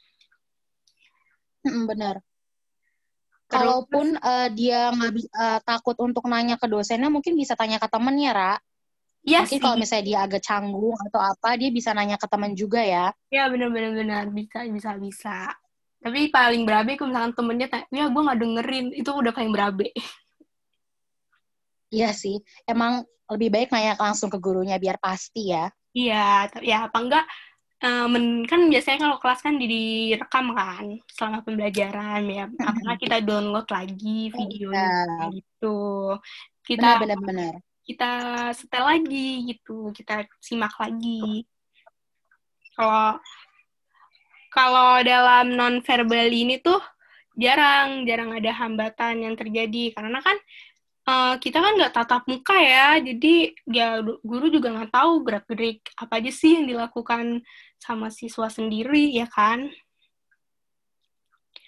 Benar 1.61 2.17
kalaupun 3.45 4.17
uh, 4.19 4.49
dia 4.51 4.89
nggak 4.89 5.11
uh, 5.33 5.59
takut 5.61 5.95
untuk 6.01 6.25
nanya 6.25 6.57
ke 6.57 6.65
dosennya 6.65 7.09
mungkin 7.13 7.37
bisa 7.37 7.53
tanya 7.53 7.77
ke 7.77 7.87
temennya 7.87 8.31
ra 8.33 8.53
Ya 9.25 9.41
Mungkin 9.41 9.57
kalau 9.57 9.77
misalnya 9.81 10.05
dia 10.05 10.19
agak 10.21 10.45
canggung 10.45 10.93
atau 11.09 11.17
apa, 11.17 11.57
dia 11.57 11.73
bisa 11.73 11.97
nanya 11.97 12.13
ke 12.13 12.29
teman 12.29 12.53
juga 12.53 12.85
ya. 12.85 13.09
Ya 13.33 13.49
benar-benar 13.49 13.97
benar 13.97 14.23
bisa 14.29 14.69
bisa 14.69 14.91
bisa. 15.01 15.49
Tapi 15.97 16.29
paling 16.29 16.61
berabe 16.61 16.93
kalau 16.93 17.09
misalkan 17.09 17.33
temennya 17.33 17.67
tanya, 17.73 17.89
ya 17.89 18.05
gue 18.05 18.21
gak 18.21 18.37
dengerin, 18.37 18.85
itu 18.93 19.09
udah 19.09 19.33
paling 19.33 19.51
berabe. 19.51 19.89
Iya 21.95 22.11
sih, 22.11 22.43
emang 22.67 23.07
lebih 23.31 23.55
baik 23.55 23.69
nanya 23.71 23.95
langsung 23.95 24.27
ke 24.27 24.35
gurunya 24.35 24.75
biar 24.75 24.99
pasti 24.99 25.53
ya. 25.53 25.71
Iya, 25.95 26.51
ya 26.59 26.91
apa 26.91 26.97
enggak, 26.99 27.25
um, 27.83 28.45
kan 28.47 28.61
biasanya 28.71 28.99
kalau 29.09 29.17
kelas 29.19 29.41
kan 29.43 29.55
direkam 29.59 30.45
kan 30.55 30.85
selama 31.11 31.43
pembelajaran 31.43 32.23
ya. 32.29 32.45
Apakah 32.47 32.95
kita 33.01 33.17
download 33.25 33.67
lagi 33.67 34.31
videonya 34.31 34.87
ya. 35.03 35.33
gitu. 35.35 35.79
Kita 36.63 37.01
benar-benar 37.01 37.59
kita 37.85 38.11
setel 38.57 38.83
lagi 38.83 39.45
gitu. 39.53 39.93
Kita 39.93 40.25
simak 40.41 40.73
lagi. 40.81 41.45
Kalau 42.73 43.21
kalau 44.49 45.03
dalam 45.05 45.53
non 45.53 45.79
verbal 45.85 46.31
ini 46.31 46.59
tuh 46.59 46.81
jarang 47.35 48.07
jarang 48.09 48.33
ada 48.33 48.51
hambatan 48.51 49.29
yang 49.29 49.35
terjadi. 49.37 49.93
Karena 49.93 50.19
kan 50.19 50.35
uh, 51.07 51.35
kita 51.39 51.57
kan 51.61 51.73
nggak 51.77 51.93
tatap 51.93 52.23
muka 52.29 52.55
ya 52.57 52.97
jadi 53.01 53.53
ya 53.69 53.87
guru 54.21 54.49
juga 54.49 54.73
nggak 54.73 54.91
tahu 54.93 55.23
gerak 55.25 55.45
gerik 55.49 55.79
apa 55.97 56.21
aja 56.21 56.31
sih 56.33 56.57
yang 56.59 56.65
dilakukan 56.69 57.41
sama 57.81 58.09
siswa 58.09 58.49
sendiri 58.49 59.13
ya 59.13 59.29
kan? 59.29 59.69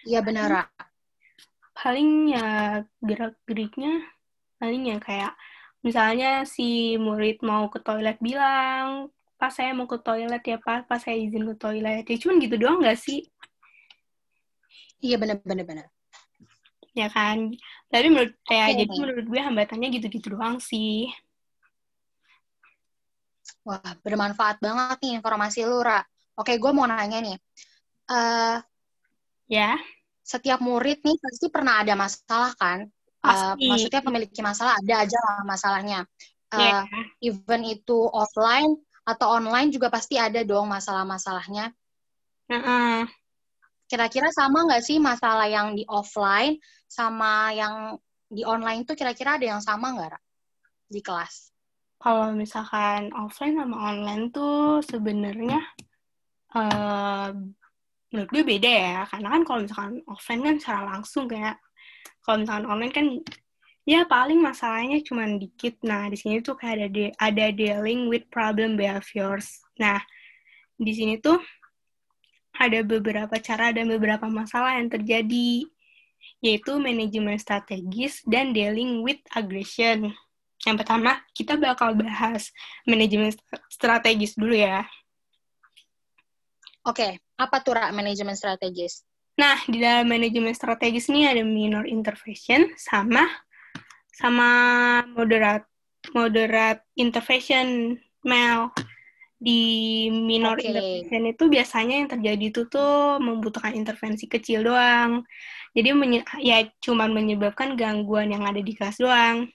Iya 0.07 0.23
benar 0.23 0.69
paling 1.77 2.33
ya 2.33 2.81
gerak 3.05 3.37
geriknya 3.45 4.01
paling 4.57 4.89
ya 4.89 4.97
kayak 4.97 5.33
misalnya 5.85 6.41
si 6.49 6.97
murid 6.97 7.45
mau 7.45 7.69
ke 7.69 7.77
toilet 7.85 8.17
bilang 8.17 9.13
pas 9.37 9.53
saya 9.53 9.69
mau 9.77 9.85
ke 9.85 10.01
toilet 10.01 10.41
ya 10.41 10.57
pak. 10.57 10.89
Pas 10.89 10.97
saya 10.97 11.13
izin 11.21 11.45
ke 11.45 11.55
toilet. 11.61 12.03
Ya 12.09 12.17
cuman 12.17 12.41
gitu 12.41 12.55
doang 12.57 12.81
gak 12.81 12.97
sih? 12.97 13.29
Iya 14.97 15.21
benar 15.21 15.37
benar 15.45 15.65
benar 15.69 15.87
ya 16.97 17.07
kan 17.13 17.53
tapi 17.93 18.07
menurut 18.09 18.33
saya 18.49 18.73
okay. 18.73 18.81
jadi 18.81 18.93
menurut 18.97 19.25
gue 19.29 19.41
hambatannya 19.41 19.87
gitu-gitu 20.01 20.33
doang 20.33 20.57
sih 20.57 21.13
wah 23.61 23.93
bermanfaat 24.01 24.57
banget 24.57 24.97
nih 25.05 25.13
informasi 25.21 25.69
lu 25.69 25.85
Ra 25.85 26.01
oke 26.33 26.57
gue 26.57 26.71
mau 26.73 26.89
nanya 26.89 27.21
nih 27.21 27.37
uh, 28.09 28.57
ya 29.45 29.77
setiap 30.25 30.57
murid 30.57 31.05
nih 31.05 31.15
pasti 31.21 31.45
pernah 31.53 31.85
ada 31.85 31.93
masalah 31.93 32.51
kan 32.57 32.89
uh, 33.21 33.53
maksudnya 33.55 34.01
memiliki 34.01 34.41
masalah 34.41 34.75
ada 34.81 35.05
aja 35.05 35.17
lah 35.21 35.45
masalahnya 35.45 35.99
uh, 36.51 36.59
yeah. 36.59 36.83
even 37.21 37.61
itu 37.63 38.09
offline 38.09 38.81
atau 39.07 39.39
online 39.39 39.71
juga 39.71 39.87
pasti 39.87 40.19
ada 40.19 40.43
dong 40.43 40.67
masalah-masalahnya. 40.67 41.71
Uh-uh. 42.51 43.07
Kira-kira 43.87 44.29
sama 44.35 44.67
nggak 44.67 44.83
sih 44.83 44.99
masalah 44.99 45.47
yang 45.47 45.71
di 45.73 45.87
offline 45.87 46.59
sama 46.87 47.55
yang 47.55 47.95
di 48.27 48.43
online 48.43 48.83
tuh 48.83 48.99
kira-kira 48.99 49.39
ada 49.39 49.47
yang 49.55 49.63
sama 49.63 49.95
nggak 49.95 50.19
di 50.91 50.99
kelas? 50.99 51.51
Kalau 51.97 52.35
misalkan 52.35 53.09
offline 53.15 53.57
sama 53.57 53.95
online 53.95 54.29
tuh 54.29 54.83
sebenarnya 54.83 55.63
uh, 56.53 57.31
menurut 58.11 58.29
gue 58.31 58.43
beda 58.43 58.71
ya, 58.71 58.99
karena 59.09 59.27
kan 59.33 59.41
kalau 59.47 59.59
misalkan 59.65 59.95
offline 60.05 60.41
kan 60.43 60.55
secara 60.61 60.81
langsung 60.93 61.25
kayak 61.25 61.57
kalau 62.21 62.43
misalkan 62.43 62.67
online 62.67 62.93
kan 62.93 63.07
ya 63.87 64.03
paling 64.03 64.43
masalahnya 64.43 64.99
cuma 65.07 65.25
dikit. 65.25 65.79
Nah, 65.87 66.11
di 66.11 66.19
sini 66.19 66.43
tuh 66.43 66.59
kayak 66.59 66.75
ada 66.75 66.87
de 66.91 67.05
ada 67.17 67.45
dealing 67.55 68.11
with 68.11 68.27
problem 68.27 68.75
behaviors. 68.75 69.63
Nah, 69.79 70.03
di 70.77 70.91
sini 70.93 71.17
tuh 71.17 71.39
ada 72.57 72.81
beberapa 72.81 73.37
cara 73.39 73.71
dan 73.71 73.87
beberapa 73.87 74.25
masalah 74.27 74.81
yang 74.81 74.89
terjadi, 74.89 75.65
yaitu 76.41 76.77
manajemen 76.81 77.37
strategis 77.37 78.21
dan 78.25 78.53
dealing 78.53 79.01
with 79.05 79.21
aggression. 79.37 80.13
Yang 80.65 80.75
pertama, 80.83 81.21
kita 81.37 81.55
bakal 81.55 81.93
bahas 81.93 82.49
manajemen 82.89 83.29
strategis 83.69 84.33
dulu 84.33 84.57
ya. 84.57 84.89
Oke, 86.83 87.21
apa 87.37 87.55
tuh 87.61 87.77
Ra, 87.77 87.93
manajemen 87.93 88.33
strategis? 88.33 89.05
Nah, 89.37 89.61
di 89.69 89.77
dalam 89.77 90.09
manajemen 90.09 90.55
strategis 90.57 91.13
ini 91.13 91.29
ada 91.29 91.45
minor 91.45 91.85
intervention 91.85 92.73
sama 92.73 93.21
sama 94.17 94.49
moderate 95.13 95.69
moderate 96.17 96.81
intervention 96.97 97.93
Mel 98.25 98.73
di 99.37 99.61
minor 100.09 100.57
okay. 100.57 100.73
intervention 100.73 101.23
itu 101.29 101.43
biasanya 101.45 101.95
yang 102.01 102.09
terjadi 102.09 102.45
itu 102.49 102.61
tuh 102.65 103.21
membutuhkan 103.21 103.77
intervensi 103.77 104.25
kecil 104.25 104.65
doang. 104.65 105.21
Jadi 105.77 105.93
ya 106.41 106.65
cuman 106.81 107.13
menyebabkan 107.13 107.77
gangguan 107.77 108.33
yang 108.33 108.49
ada 108.49 108.57
di 108.57 108.73
kelas 108.73 108.97
doang. 108.97 109.45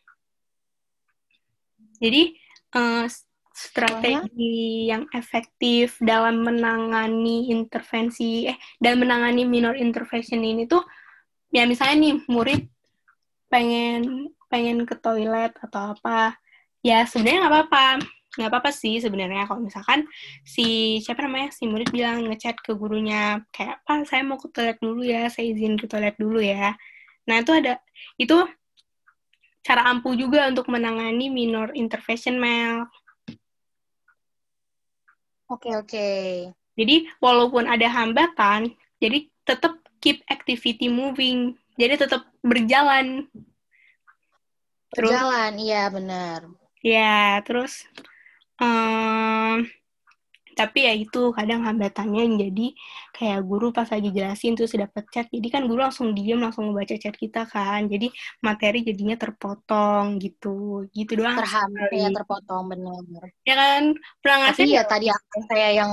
Jadi 1.99 2.39
uh, 2.79 3.11
strategi 3.53 4.89
yang 4.89 5.05
efektif 5.13 6.01
dalam 6.01 6.41
menangani 6.41 7.53
intervensi 7.53 8.49
eh 8.49 8.57
dalam 8.81 9.05
menangani 9.05 9.45
minor 9.45 9.77
intervention 9.77 10.41
ini 10.41 10.65
tuh 10.65 10.81
ya 11.53 11.69
misalnya 11.69 12.01
nih 12.01 12.15
murid 12.33 12.65
pengen 13.53 14.33
pengen 14.49 14.89
ke 14.89 14.97
toilet 14.97 15.53
atau 15.61 15.93
apa 15.93 16.41
ya 16.81 17.05
sebenarnya 17.05 17.45
nggak 17.45 17.53
apa-apa 17.53 17.87
nggak 18.33 18.49
apa-apa 18.49 18.73
sih 18.73 18.97
sebenarnya 18.97 19.45
kalau 19.45 19.61
misalkan 19.61 20.09
si 20.41 20.99
siapa 21.05 21.21
namanya 21.25 21.53
si 21.53 21.69
murid 21.69 21.93
bilang 21.93 22.25
ngechat 22.33 22.57
ke 22.65 22.73
gurunya 22.73 23.45
kayak 23.53 23.85
apa 23.85 24.09
saya 24.09 24.25
mau 24.25 24.41
ke 24.41 24.49
toilet 24.49 24.81
dulu 24.81 25.05
ya 25.05 25.29
saya 25.29 25.53
izin 25.53 25.77
ke 25.77 25.85
toilet 25.85 26.17
dulu 26.17 26.41
ya 26.41 26.73
nah 27.29 27.37
itu 27.45 27.53
ada 27.53 27.77
itu 28.17 28.41
cara 29.63 29.87
ampuh 29.89 30.13
juga 30.19 30.51
untuk 30.51 30.67
menangani 30.69 31.31
minor 31.31 31.71
intervention 31.73 32.37
mail. 32.37 32.91
Oke, 35.47 35.71
okay, 35.71 35.75
oke. 35.79 35.89
Okay. 35.89 36.27
Jadi, 36.75 37.07
walaupun 37.23 37.71
ada 37.71 37.87
hambatan, 37.87 38.75
jadi 38.99 39.29
tetap 39.47 39.79
keep 40.03 40.25
activity 40.27 40.91
moving. 40.91 41.55
Jadi 41.79 41.95
tetap 42.05 42.27
berjalan. 42.43 43.31
Berjalan, 44.93 45.53
iya 45.63 45.89
benar. 45.93 46.51
Ya, 46.83 47.39
terus 47.47 47.87
um, 48.63 49.67
tapi 50.53 50.85
ya 50.85 50.93
itu 50.93 51.33
kadang 51.33 51.65
hambatannya 51.65 52.21
yang 52.29 52.37
jadi 52.39 52.67
kayak 53.17 53.41
guru 53.45 53.73
pas 53.73 53.89
lagi 53.89 54.13
jelasin 54.13 54.53
terus 54.53 54.77
dapat 54.77 55.05
chat 55.09 55.27
jadi 55.33 55.49
kan 55.49 55.63
guru 55.65 55.81
langsung 55.81 56.13
diem 56.13 56.39
langsung 56.39 56.71
ngebaca 56.71 56.97
chat 57.01 57.17
kita 57.17 57.49
kan. 57.49 57.89
Jadi 57.89 58.13
materi 58.45 58.85
jadinya 58.85 59.17
terpotong 59.17 60.21
gitu 60.21 60.87
gitu 60.93 61.13
doang 61.19 61.41
terhambat 61.41 61.91
ya 61.91 62.09
terpotong 62.13 62.63
benar 62.69 63.25
ya 63.49 63.55
kan? 63.57 63.83
Pernah 64.21 64.39
ngasih 64.49 64.65
tapi 64.69 64.77
ya 64.77 64.83
tadi 64.85 65.07
saya 65.49 65.69
yang 65.73 65.93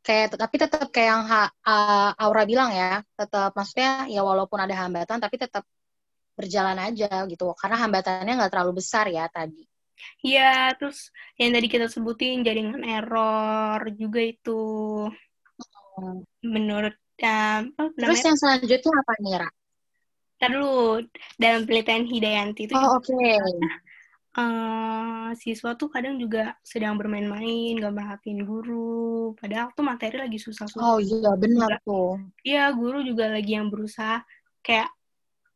kayak 0.00 0.34
tapi 0.34 0.56
tetap 0.58 0.88
kayak 0.90 1.08
yang 1.14 1.22
ha, 1.28 1.42
uh, 1.46 2.10
Aura 2.18 2.42
bilang 2.48 2.74
ya 2.74 3.04
tetap 3.14 3.54
maksudnya 3.54 4.10
ya 4.10 4.20
walaupun 4.26 4.58
ada 4.58 4.74
hambatan 4.74 5.22
tapi 5.22 5.38
tetap 5.38 5.62
berjalan 6.34 6.78
aja 6.90 7.22
gitu. 7.30 7.54
Karena 7.54 7.76
hambatannya 7.78 8.32
nggak 8.34 8.50
terlalu 8.50 8.82
besar 8.82 9.06
ya 9.12 9.30
tadi 9.30 9.69
Iya, 10.20 10.76
terus 10.76 11.12
yang 11.40 11.56
tadi 11.56 11.66
kita 11.68 11.86
sebutin 11.88 12.44
jaringan 12.44 12.84
error 12.84 13.80
juga 13.96 14.20
itu. 14.20 14.62
Hmm. 15.96 16.24
Menurut 16.44 16.96
um, 17.24 17.62
apa 17.76 17.90
Terus 17.96 18.24
yang 18.24 18.38
selanjutnya 18.38 18.92
apa 18.92 19.12
nih, 19.20 19.34
Ra? 19.40 19.48
Ntar 20.40 20.50
dulu, 20.56 21.04
dalam 21.36 21.68
penelitian 21.68 22.04
Hidayanti 22.08 22.62
itu 22.64 22.72
Oh, 22.72 22.96
oke. 22.96 23.04
Okay. 23.04 23.36
Uh, 24.30 25.34
siswa 25.34 25.74
tuh 25.74 25.90
kadang 25.90 26.16
juga 26.16 26.54
sedang 26.62 26.94
bermain-main, 26.96 27.76
gak 27.76 27.92
merhatiin 27.92 28.46
guru. 28.46 29.34
Padahal 29.36 29.74
tuh 29.74 29.84
materi 29.84 30.16
lagi 30.16 30.38
susah-susah. 30.40 30.80
Oh 30.80 30.96
iya, 31.02 31.34
benar 31.36 31.82
tuh. 31.84 32.16
Iya, 32.46 32.72
guru 32.72 33.04
juga 33.04 33.28
lagi 33.28 33.58
yang 33.58 33.68
berusaha 33.68 34.24
kayak 34.64 34.88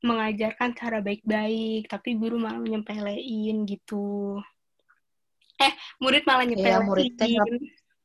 mengajarkan 0.05 0.77
cara 0.77 1.01
baik-baik, 1.01 1.89
tapi 1.89 2.21
guru 2.21 2.37
malah 2.37 2.61
nyempelein 2.61 3.65
gitu. 3.65 4.37
Eh, 5.57 5.73
murid 5.97 6.29
malah 6.29 6.45
iya, 6.45 6.51
nyempelein. 6.53 6.77
Iya, 6.77 6.85
muridnya 6.85 7.43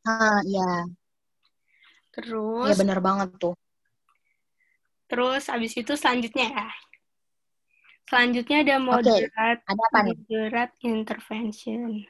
Ah, 0.07 0.39
iya. 0.47 0.87
Terus. 2.15 2.71
Iya, 2.71 2.75
benar 2.79 2.99
banget 3.03 3.29
tuh. 3.35 3.53
Terus 5.11 5.43
abis 5.51 5.75
itu 5.75 5.93
selanjutnya 5.99 6.47
ya. 6.47 6.69
Selanjutnya 8.07 8.57
ada 8.65 8.75
moderate, 8.81 9.29
okay. 9.29 9.37
ada 9.37 9.61
apa 9.69 9.97
nih? 10.01 10.15
moderate 10.17 10.75
intervention. 10.81 12.09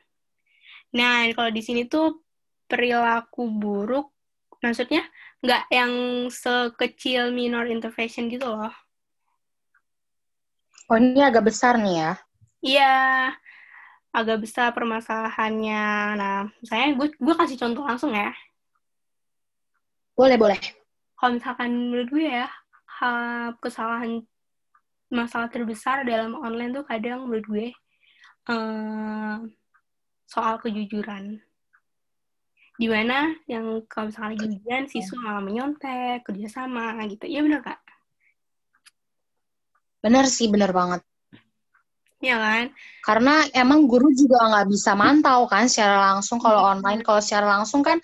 Nah, 0.96 1.28
kalau 1.36 1.52
di 1.52 1.60
sini 1.60 1.92
tuh 1.92 2.24
perilaku 2.72 3.52
buruk, 3.52 4.16
maksudnya 4.64 5.04
nggak 5.44 5.64
yang 5.72 5.94
sekecil 6.32 7.36
minor 7.36 7.68
intervention 7.68 8.32
gitu 8.32 8.48
loh. 8.48 8.72
Oh, 10.90 10.98
ini 10.98 11.22
agak 11.22 11.46
besar 11.46 11.78
nih 11.78 12.02
ya? 12.02 12.12
Iya, 12.66 12.98
agak 14.10 14.42
besar 14.42 14.74
permasalahannya. 14.74 15.86
Nah, 16.18 16.50
misalnya 16.66 16.98
gue 16.98 17.08
gue 17.14 17.36
kasih 17.38 17.62
contoh 17.62 17.86
langsung 17.86 18.10
ya. 18.10 18.34
Boleh, 20.18 20.36
boleh. 20.36 20.58
Kalau 21.14 21.38
misalkan 21.38 21.70
menurut 21.94 22.10
gue 22.10 22.26
ya, 22.26 22.50
kesalahan 23.62 24.26
masalah 25.14 25.54
terbesar 25.54 26.10
dalam 26.10 26.34
online 26.34 26.74
tuh 26.74 26.86
kadang 26.90 27.30
menurut 27.30 27.46
gue 27.46 27.68
eh, 28.50 29.36
soal 30.26 30.58
kejujuran. 30.58 31.38
Di 32.80 32.88
mana 32.90 33.30
yang 33.46 33.86
kalau 33.86 34.10
misalkan 34.10 34.34
lagi 34.34 34.46
ujian, 34.58 34.84
siswa 34.90 35.22
malah 35.22 35.44
menyontek, 35.46 36.26
kerjasama 36.26 36.98
gitu. 37.06 37.30
Iya 37.30 37.46
bener, 37.46 37.62
Kak? 37.62 37.80
Bener 40.00 40.26
sih, 40.32 40.48
bener 40.48 40.72
banget. 40.72 41.02
Iya 42.20 42.36
kan? 42.36 42.66
Karena 43.00 43.48
emang 43.56 43.88
guru 43.88 44.12
juga 44.12 44.44
nggak 44.44 44.68
bisa 44.68 44.92
mantau 44.92 45.48
kan 45.48 45.72
secara 45.72 46.12
langsung 46.12 46.40
kalau 46.40 46.68
online. 46.68 47.00
Kalau 47.00 47.24
secara 47.24 47.48
langsung 47.48 47.80
kan 47.80 48.00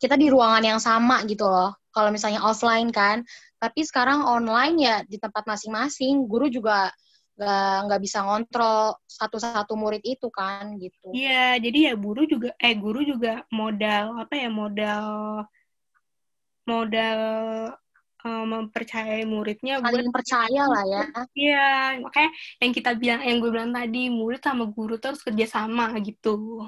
kita 0.00 0.16
di 0.16 0.28
ruangan 0.28 0.64
yang 0.64 0.80
sama 0.80 1.24
gitu 1.24 1.48
loh. 1.48 1.72
Kalau 1.92 2.12
misalnya 2.12 2.44
offline 2.44 2.92
kan. 2.92 3.24
Tapi 3.60 3.84
sekarang 3.84 4.24
online 4.24 4.76
ya 4.80 4.96
di 5.04 5.16
tempat 5.16 5.44
masing-masing. 5.48 6.28
Guru 6.28 6.52
juga 6.52 6.92
nggak 7.40 7.76
nggak 7.88 8.00
bisa 8.04 8.18
ngontrol 8.20 9.00
satu-satu 9.08 9.72
murid 9.72 10.04
itu 10.04 10.28
kan 10.28 10.76
gitu. 10.76 11.08
Iya, 11.16 11.56
jadi 11.56 11.92
ya 11.92 11.94
guru 11.96 12.28
juga 12.28 12.52
eh 12.60 12.76
guru 12.76 13.00
juga 13.00 13.48
modal 13.48 14.20
apa 14.20 14.34
ya 14.36 14.52
modal 14.52 15.08
modal 16.68 17.20
uh, 18.24 18.44
mempercayai 18.44 19.24
muridnya 19.24 19.80
saling 19.80 20.08
buat 20.08 20.16
percaya 20.22 20.62
lah 20.66 20.84
ya. 20.86 21.04
Iya 21.36 21.70
makanya 22.02 22.30
yang 22.60 22.72
kita 22.72 22.90
bilang 22.96 23.20
yang 23.24 23.36
gue 23.38 23.50
bilang 23.50 23.72
tadi 23.72 24.02
murid 24.08 24.40
sama 24.40 24.64
guru 24.68 24.96
terus 24.96 25.20
kerja 25.24 25.46
sama 25.48 25.92
gitu 26.00 26.64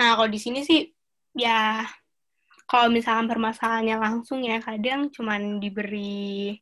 nah 0.00 0.16
kalau 0.16 0.28
di 0.28 0.40
sini 0.40 0.64
sih 0.64 0.88
ya 1.36 1.84
kalau 2.64 2.88
misalkan 2.88 3.28
permasalahannya 3.28 3.96
langsung 4.00 4.40
ya 4.40 4.58
kadang 4.58 5.12
cuman 5.12 5.60
diberi 5.60 6.56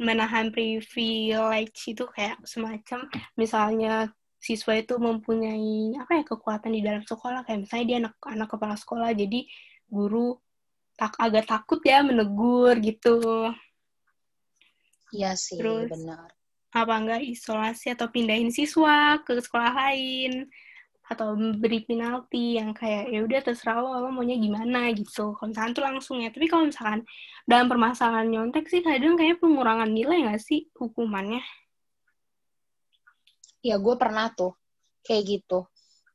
menahan 0.00 0.50
privilege 0.50 1.92
itu 1.92 2.04
kayak 2.10 2.40
semacam 2.42 3.06
misalnya 3.38 4.10
siswa 4.42 4.74
itu 4.74 4.98
mempunyai 4.98 5.94
apa 6.02 6.18
ya 6.18 6.24
kekuatan 6.26 6.74
di 6.74 6.82
dalam 6.82 7.06
sekolah. 7.06 7.46
Kayak 7.46 7.60
misalnya 7.62 7.86
dia 7.86 7.98
anak 8.02 8.14
anak 8.26 8.48
kepala 8.50 8.74
sekolah 8.74 9.14
jadi 9.14 9.46
guru 9.86 10.34
tak 11.02 11.18
agak 11.18 11.50
takut 11.50 11.82
ya 11.82 11.98
menegur 12.06 12.78
gitu. 12.78 13.50
Iya 15.10 15.34
sih, 15.34 15.58
Terus, 15.58 15.90
benar. 15.90 16.30
Apa 16.70 16.94
enggak 16.94 17.26
isolasi 17.26 17.90
atau 17.90 18.06
pindahin 18.06 18.54
siswa 18.54 19.18
ke 19.26 19.42
sekolah 19.42 19.74
lain 19.74 20.46
atau 21.02 21.34
beri 21.34 21.82
penalti 21.82 22.56
yang 22.56 22.70
kayak 22.70 23.10
ya 23.10 23.20
udah 23.26 23.40
terserah 23.42 23.82
lo, 23.82 23.98
lo 23.98 24.14
maunya 24.14 24.38
gimana 24.38 24.94
gitu. 24.94 25.34
Kalau 25.34 25.50
misalkan 25.50 25.74
tuh 25.74 25.84
langsung 25.84 26.16
ya. 26.22 26.30
Tapi 26.30 26.46
kalau 26.46 26.70
misalkan 26.70 27.02
dalam 27.50 27.66
permasalahan 27.66 28.30
nyontek 28.30 28.70
sih 28.70 28.80
kadang 28.86 29.18
kayak 29.18 29.42
pengurangan 29.42 29.90
nilai 29.90 30.30
nggak 30.30 30.38
sih 30.38 30.70
hukumannya? 30.78 31.42
Ya 33.66 33.74
gue 33.74 33.94
pernah 33.98 34.30
tuh 34.30 34.54
kayak 35.02 35.22
gitu. 35.26 35.66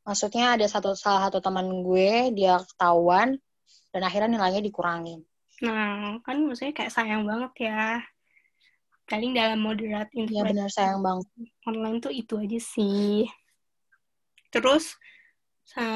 Maksudnya 0.07 0.55
ada 0.55 0.63
satu 0.71 0.95
salah 0.95 1.27
satu 1.27 1.43
teman 1.43 1.67
gue 1.83 2.31
dia 2.31 2.63
ketahuan 2.63 3.35
dan 3.93 4.01
akhirnya 4.03 4.37
nilainya 4.37 4.61
dikurangin. 4.63 5.23
Nah, 5.63 6.21
kan 6.21 6.37
maksudnya 6.45 6.73
kayak 6.75 6.93
sayang 6.93 7.25
banget 7.25 7.71
ya. 7.71 8.03
Paling 9.07 9.31
dalam 9.31 9.63
moderate 9.63 10.11
Iya 10.11 10.43
benar 10.43 10.67
sayang 10.67 10.99
banget. 10.99 11.27
Online 11.63 11.97
tuh 12.03 12.11
itu 12.11 12.35
aja 12.37 12.59
sih. 12.59 13.25
Terus 14.51 14.99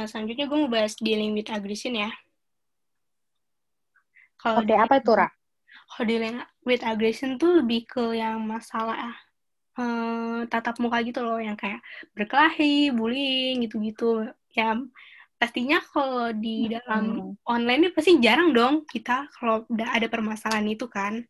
selanjutnya 0.08 0.48
gue 0.48 0.58
mau 0.58 0.72
bahas 0.72 0.96
dealing 1.00 1.36
with 1.36 1.52
aggression 1.52 1.96
ya. 1.96 2.12
Oke, 4.42 4.66
okay, 4.66 4.78
apa 4.80 4.98
itu, 4.98 5.12
Ra? 5.14 5.30
Kalau 5.92 6.06
dealing 6.08 6.42
with 6.66 6.82
aggression 6.82 7.38
tuh 7.38 7.62
lebih 7.62 7.86
ke 7.86 8.18
yang 8.18 8.42
masalah 8.42 9.14
uh, 9.78 10.42
tatap 10.50 10.82
muka 10.82 10.98
gitu 11.06 11.22
loh, 11.22 11.38
yang 11.38 11.54
kayak 11.54 11.78
berkelahi, 12.18 12.90
bullying, 12.90 13.62
gitu-gitu. 13.68 14.26
Ya, 14.58 14.74
pastinya 15.42 15.82
kalau 15.82 16.30
di 16.38 16.70
dalam 16.70 17.34
hmm. 17.34 17.50
online 17.50 17.90
ini 17.90 17.90
pasti 17.90 18.22
jarang 18.22 18.54
dong 18.54 18.86
kita 18.86 19.26
kalau 19.34 19.66
udah 19.66 19.90
ada 19.90 20.06
permasalahan 20.06 20.70
itu 20.70 20.86
kan. 20.86 21.26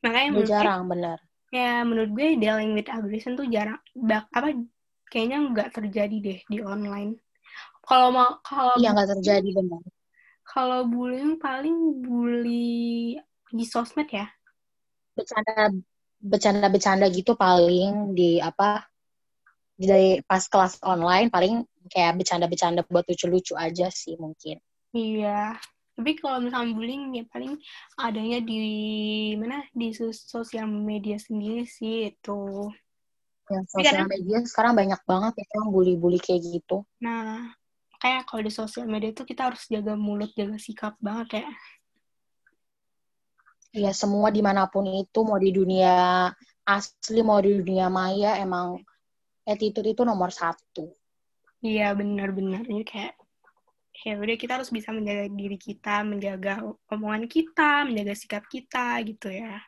Makanya 0.00 0.28
menurut 0.32 0.48
jarang, 0.48 0.88
benar. 0.88 1.20
Ya, 1.52 1.84
menurut 1.84 2.16
gue 2.16 2.40
dealing 2.40 2.72
with 2.72 2.88
aggression 2.88 3.36
tuh 3.36 3.44
jarang. 3.52 3.76
Bak, 3.92 4.24
apa 4.32 4.56
kayaknya 5.12 5.52
nggak 5.52 5.68
terjadi 5.76 6.16
deh 6.16 6.40
di 6.48 6.58
online. 6.64 7.20
Kalau 7.84 8.08
mau 8.08 8.40
kalau 8.40 8.80
Iya, 8.80 8.96
nggak 8.96 9.20
terjadi 9.20 9.48
benar. 9.52 9.84
Kalau 10.48 10.88
bullying 10.88 11.36
paling 11.36 12.00
bully 12.00 13.20
di 13.52 13.64
sosmed 13.68 14.08
ya. 14.08 14.32
Bercanda 15.12 15.76
bercanda-bercanda 16.24 17.12
gitu 17.12 17.36
paling 17.36 18.16
di 18.16 18.40
apa 18.40 18.88
dari 19.76 20.24
pas 20.24 20.46
kelas 20.46 20.80
online 20.80 21.28
paling 21.28 21.66
kayak 21.90 22.20
bercanda-bercanda 22.20 22.86
buat 22.86 23.06
lucu-lucu 23.08 23.56
aja 23.58 23.88
sih 23.88 24.14
mungkin. 24.20 24.60
Iya, 24.92 25.56
tapi 25.92 26.16
kalau 26.16 26.40
misalnya 26.40 26.72
bullying 26.72 27.04
ya 27.12 27.24
paling 27.28 27.60
adanya 28.00 28.40
di 28.40 28.60
mana 29.36 29.60
di 29.76 29.92
sosial 30.12 30.64
media 30.64 31.20
sendiri 31.20 31.68
sih 31.68 32.16
itu 32.16 32.72
ya, 33.52 33.60
sosial 33.68 34.08
media 34.08 34.40
sekarang 34.48 34.72
banyak 34.72 35.00
banget 35.04 35.44
ya 35.44 35.46
yang 35.60 35.68
bully-bully 35.68 36.16
kayak 36.16 36.40
gitu 36.48 36.88
nah 36.96 37.52
kayak 38.00 38.24
kalau 38.24 38.40
di 38.40 38.52
sosial 38.52 38.88
media 38.88 39.12
itu 39.12 39.22
kita 39.28 39.52
harus 39.52 39.68
jaga 39.68 39.92
mulut 39.92 40.32
jaga 40.32 40.56
sikap 40.56 40.96
banget 40.98 41.44
ya 41.44 41.48
Iya 43.72 43.96
semua 43.96 44.28
di 44.28 44.44
mana 44.44 44.68
pun 44.68 44.84
itu 44.84 45.24
mau 45.24 45.40
di 45.40 45.48
dunia 45.48 46.28
asli 46.68 47.24
mau 47.24 47.40
di 47.40 47.56
dunia 47.56 47.88
maya 47.88 48.36
emang 48.36 48.76
attitude 49.48 49.96
itu 49.96 50.04
nomor 50.04 50.28
satu. 50.28 50.92
Iya 51.62 51.94
benar-benar 51.94 52.66
ini 52.66 52.82
kayak 52.82 53.14
ya 54.02 54.18
udah 54.18 54.34
kita 54.34 54.58
harus 54.58 54.70
bisa 54.74 54.90
menjaga 54.90 55.30
diri 55.30 55.54
kita, 55.54 56.02
menjaga 56.02 56.58
omongan 56.90 57.30
kita, 57.30 57.86
menjaga 57.86 58.14
sikap 58.18 58.44
kita 58.50 58.98
gitu 59.06 59.30
ya. 59.30 59.62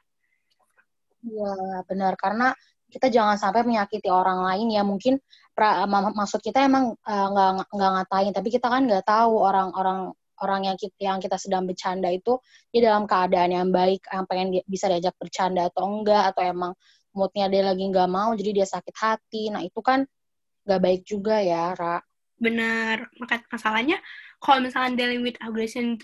Iya, 1.24 1.54
benar. 1.87 2.12
Karena 2.18 2.50
kita 2.90 3.07
jangan 3.14 3.38
sampai 3.38 3.62
menyakiti 3.62 4.11
orang 4.11 4.42
lain 4.42 4.74
ya. 4.74 4.83
Mungkin 4.83 5.22
pra, 5.54 5.87
maksud 5.87 6.42
kita 6.42 6.66
emang 6.66 6.98
uh, 6.98 7.26
nggak 7.70 7.90
ngatain. 7.94 8.33
Tapi 8.35 8.48
kita 8.50 8.66
kan 8.66 8.83
nggak 8.90 9.07
tahu 9.07 9.33
orang-orang 9.38 10.11
orang 10.42 10.61
yang 10.66 10.76
kita, 10.76 10.98
yang 10.98 11.18
kita 11.22 11.38
sedang 11.38 11.62
bercanda 11.62 12.11
itu 12.11 12.42
dia 12.74 12.90
dalam 12.90 13.07
keadaan 13.07 13.54
yang 13.54 13.68
baik 13.70 14.02
yang 14.11 14.26
pengen 14.26 14.48
bisa 14.66 14.90
diajak 14.90 15.14
bercanda 15.14 15.70
atau 15.70 15.87
enggak 15.87 16.35
atau 16.35 16.42
emang 16.42 16.72
moodnya 17.14 17.46
dia 17.46 17.62
lagi 17.62 17.87
nggak 17.87 18.11
mau 18.11 18.35
jadi 18.35 18.50
dia 18.62 18.66
sakit 18.66 18.94
hati. 18.98 19.54
Nah 19.54 19.62
itu 19.62 19.78
kan 19.78 20.02
nggak 20.64 20.83
baik 20.83 21.03
juga 21.05 21.40
ya 21.40 21.72
Ra. 21.77 22.00
Benar 22.40 23.09
maka 23.20 23.40
masalahnya 23.53 24.00
kalau 24.42 24.61
misalnya 24.61 24.98
dealing 24.98 25.22
with 25.24 25.38
aggression 25.40 25.96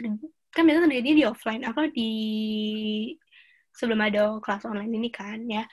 kan 0.50 0.62
biasanya 0.66 0.90
terjadi 0.90 1.10
di 1.14 1.24
offline 1.26 1.62
apa 1.62 1.86
di 1.92 2.10
sebelum 3.74 4.00
ada 4.02 4.38
kelas 4.42 4.66
online 4.66 4.92
ini 4.92 5.10
kan 5.12 5.40
ya. 5.48 5.64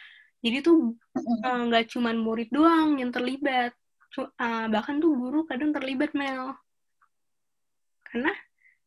Jadi 0.41 0.58
tuh 0.62 0.95
eh, 1.17 1.62
nggak 1.67 1.84
uh, 1.86 1.89
cuman 1.97 2.15
murid 2.21 2.50
doang 2.54 3.02
yang 3.02 3.12
terlibat. 3.12 3.73
Uh, 4.17 4.65
bahkan 4.73 4.97
tuh 4.97 5.13
guru 5.13 5.45
kadang 5.45 5.76
terlibat 5.76 6.15
Mel. 6.17 6.56
Karena 8.08 8.32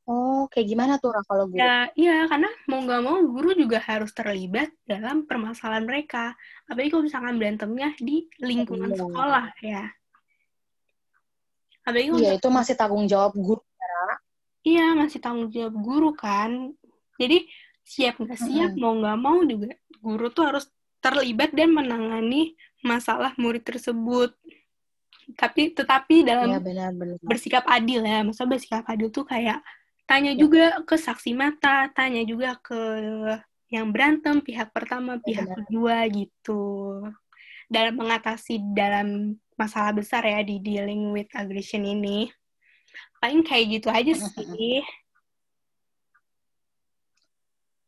Oh, 0.08 0.48
kayak 0.50 0.66
gimana 0.66 0.96
tuh 0.96 1.12
kalau 1.28 1.46
guru? 1.46 1.60
Ya, 1.60 1.92
iya, 1.94 2.24
karena 2.26 2.50
mau 2.66 2.80
nggak 2.82 3.02
mau 3.04 3.20
guru 3.20 3.54
juga 3.54 3.78
harus 3.84 4.10
terlibat 4.10 4.72
dalam 4.88 5.28
permasalahan 5.28 5.86
mereka. 5.86 6.34
Apalagi 6.66 6.90
kalau 6.90 7.04
misalkan 7.06 7.36
berantemnya 7.36 7.94
di 8.00 8.26
lingkungan 8.40 8.90
iya. 8.90 8.98
sekolah 8.98 9.46
ya. 9.60 9.84
Apalagi 11.86 12.08
iya, 12.18 12.32
itu 12.34 12.48
masih 12.50 12.74
tanggung 12.74 13.06
jawab 13.06 13.36
guru. 13.36 13.62
Ya. 13.62 14.02
Iya, 14.60 14.86
masih 14.98 15.18
tanggung 15.22 15.48
jawab 15.52 15.74
guru 15.78 16.10
kan. 16.16 16.74
Jadi 17.20 17.46
siap 17.84 18.18
nggak 18.18 18.40
siap, 18.40 18.70
mm-hmm. 18.74 18.82
mau 18.82 18.94
nggak 18.96 19.18
mau 19.20 19.38
juga 19.44 19.70
guru 20.00 20.26
tuh 20.32 20.44
harus 20.48 20.64
terlibat 21.00 21.52
dan 21.52 21.72
menangani 21.72 22.56
masalah 22.80 23.32
murid 23.36 23.64
tersebut. 23.64 24.34
Tapi 25.38 25.70
tetapi 25.70 26.26
dalam 26.26 26.50
ya, 26.50 26.58
benar, 26.58 26.90
benar. 26.96 27.16
bersikap 27.22 27.62
adil 27.70 28.02
ya, 28.02 28.26
maksudnya 28.26 28.50
bersikap 28.58 28.84
adil 28.90 29.08
tuh 29.14 29.22
kayak 29.22 29.62
tanya 30.10 30.34
ya. 30.34 30.38
juga 30.42 30.64
ke 30.82 30.98
saksi 30.98 31.30
mata, 31.38 31.86
tanya 31.94 32.26
juga 32.26 32.58
ke 32.58 32.74
yang 33.70 33.94
berantem 33.94 34.42
pihak 34.42 34.74
pertama, 34.74 35.22
iya, 35.22 35.22
pihak 35.22 35.46
benar. 35.46 35.56
kedua 35.62 35.96
gitu. 36.10 36.62
Dalam 37.70 37.94
mengatasi 37.94 38.58
dalam 38.74 39.38
masalah 39.54 39.94
besar 39.94 40.26
ya 40.26 40.42
di 40.42 40.58
dealing 40.58 41.14
with 41.14 41.30
aggression 41.38 41.86
ini. 41.86 42.26
Paling 43.22 43.46
kayak 43.46 43.78
gitu 43.78 43.88
aja 43.94 44.18
sih. 44.18 44.82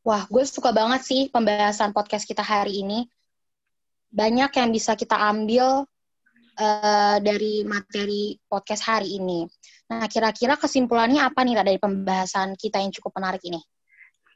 Wah, 0.06 0.22
gue 0.30 0.44
suka 0.46 0.70
banget 0.70 1.02
sih 1.02 1.20
pembahasan 1.26 1.90
podcast 1.90 2.22
kita 2.22 2.46
hari 2.46 2.86
ini. 2.86 3.10
Banyak 4.14 4.54
yang 4.54 4.70
bisa 4.70 4.94
kita 4.94 5.18
ambil 5.18 5.88
uh, 6.58 7.16
dari 7.18 7.66
materi 7.66 8.38
podcast 8.46 8.86
hari 8.86 9.18
ini. 9.18 9.50
Nah, 9.90 10.06
kira-kira 10.06 10.54
kesimpulannya 10.60 11.24
apa 11.24 11.42
nih 11.42 11.56
dari 11.58 11.76
pembahasan 11.80 12.54
kita 12.54 12.78
yang 12.78 12.92
cukup 12.94 13.18
menarik 13.18 13.42
ini? 13.42 13.60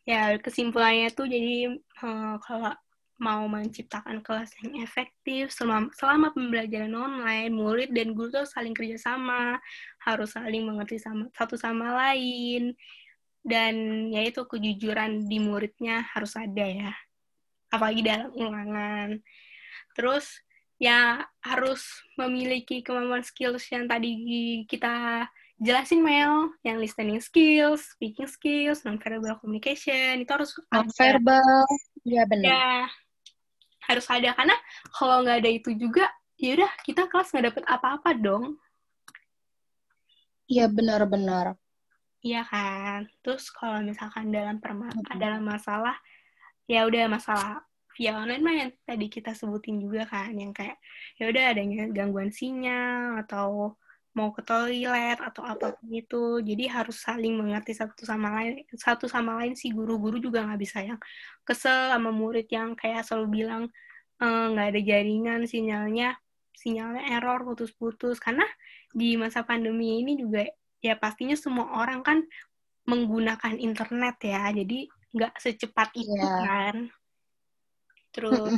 Ya, 0.06 0.38
kesimpulannya 0.38 1.11
tuh 1.11 1.26
jadi 1.26 1.78
uh, 2.02 2.38
kalau 2.38 2.74
mau 3.16 3.48
menciptakan 3.48 4.20
kelas 4.20 4.52
yang 4.61 4.85
efektif 4.85 5.48
selama, 5.48 5.88
selama 5.96 6.37
pembelajaran 6.37 6.92
online, 6.92 7.52
murid 7.52 7.90
dan 7.96 8.12
guru 8.12 8.28
tuh 8.28 8.44
saling 8.44 8.76
kerjasama, 8.76 9.56
harus 10.04 10.37
saling 10.37 10.68
mengerti 10.68 11.00
sama 11.00 11.32
satu 11.32 11.56
sama 11.56 11.96
lain, 11.96 12.76
dan 13.40 14.06
yaitu 14.12 14.44
kejujuran 14.44 15.24
di 15.24 15.40
muridnya 15.40 16.04
harus 16.12 16.37
ada 16.37 16.66
ya, 16.68 16.92
apalagi 17.72 18.04
dalam 18.04 18.30
ulangan. 18.37 19.16
Terus 19.96 20.44
ya 20.76 21.24
harus 21.40 21.82
memiliki 22.20 22.84
kemampuan 22.84 23.24
skills 23.24 23.64
yang 23.72 23.88
tadi 23.88 24.12
kita 24.68 25.24
jelasin 25.56 26.04
Mel, 26.04 26.52
yang 26.60 26.76
listening 26.76 27.20
skills, 27.20 27.96
speaking 27.96 28.28
skills, 28.28 28.84
non-verbal 28.84 29.40
communication, 29.40 30.20
itu 30.20 30.30
harus 30.32 30.52
non-verbal, 30.68 31.64
ya 32.04 32.28
benar. 32.28 32.44
Ya, 32.44 32.72
harus 33.88 34.06
ada. 34.12 34.36
Karena 34.36 34.56
kalau 34.92 35.24
nggak 35.24 35.40
ada 35.40 35.50
itu 35.50 35.72
juga 35.72 36.12
ya 36.36 36.60
udah 36.60 36.72
kita 36.84 37.08
kelas 37.08 37.32
nggak 37.32 37.46
dapet 37.52 37.64
apa-apa 37.64 38.10
dong. 38.12 38.60
Iya 40.46 40.68
benar-benar 40.68 41.56
iya 42.26 42.42
kan? 42.42 43.06
Terus 43.22 43.54
kalau 43.54 43.78
misalkan 43.86 44.34
dalam 44.34 44.58
perma 44.58 44.90
mm-hmm. 44.90 45.18
dalam 45.22 45.46
masalah 45.46 45.94
ya 46.66 46.82
udah 46.82 47.06
masalah 47.06 47.62
via 47.96 48.12
online 48.20 48.42
mah 48.44 48.54
yang 48.61 48.70
tadi 48.85 49.09
kita 49.09 49.32
sebutin 49.32 49.80
juga 49.80 50.04
kan 50.04 50.37
yang 50.37 50.52
kayak 50.52 50.76
ya 51.16 51.32
udah 51.32 51.44
adanya 51.56 51.88
gangguan 51.88 52.28
sinyal 52.28 53.24
atau 53.24 53.72
mau 54.16 54.32
ke 54.32 54.40
toilet 54.40 55.20
atau 55.20 55.44
apa 55.44 55.76
pun 55.76 55.88
itu. 55.92 56.40
Jadi 56.40 56.64
harus 56.72 56.96
saling 57.04 57.37
mengerti 57.37 57.76
satu 57.76 58.04
sama 58.09 58.32
lain 58.40 58.64
satu 58.72 59.04
sama 59.09 59.37
lain 59.40 59.52
si 59.52 59.68
guru-guru 59.72 60.16
juga 60.16 60.40
nggak 60.44 60.61
bisa 60.61 60.80
yang 60.80 61.00
kesel 61.44 61.92
sama 61.92 62.09
murid 62.12 62.48
yang 62.48 62.72
kayak 62.72 63.04
selalu 63.04 63.44
bilang 63.44 63.62
eh, 64.24 64.46
nggak 64.52 64.66
e, 64.66 64.70
ada 64.72 64.80
jaringan 64.80 65.40
sinyalnya 65.44 66.09
sinyalnya 66.56 67.02
error 67.12 67.44
putus-putus. 67.44 68.16
Karena 68.16 68.44
di 68.92 69.20
masa 69.20 69.44
pandemi 69.44 70.00
ini 70.00 70.16
juga 70.16 70.48
ya 70.80 70.96
pastinya 70.96 71.37
semua 71.37 71.76
orang 71.80 72.00
kan 72.00 72.18
menggunakan 72.88 73.61
internet 73.61 74.16
ya. 74.24 74.48
Jadi 74.48 74.88
nggak 75.12 75.32
secepat 75.40 75.92
itu 75.92 76.12
yeah. 76.12 76.40
kan 76.44 76.76
terus 78.16 78.57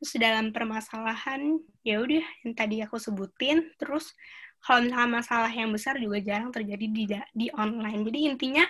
terus 0.00 0.12
dalam 0.16 0.50
permasalahan 0.50 1.60
ya 1.84 2.00
udah 2.00 2.24
yang 2.42 2.52
tadi 2.56 2.80
aku 2.80 2.96
sebutin 2.96 3.68
terus 3.76 4.16
kalau 4.64 4.88
misalnya 4.88 5.20
masalah 5.20 5.52
yang 5.52 5.68
besar 5.68 6.00
juga 6.00 6.18
jarang 6.24 6.48
terjadi 6.48 6.86
di 6.88 7.04
di 7.36 7.46
online 7.52 8.08
jadi 8.08 8.18
intinya 8.32 8.64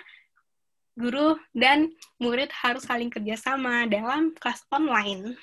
guru 0.93 1.37
dan 1.53 1.89
murid 2.21 2.53
harus 2.53 2.85
saling 2.85 3.09
kerjasama 3.09 3.89
dalam 3.89 4.33
kelas 4.37 4.61
online. 4.69 5.33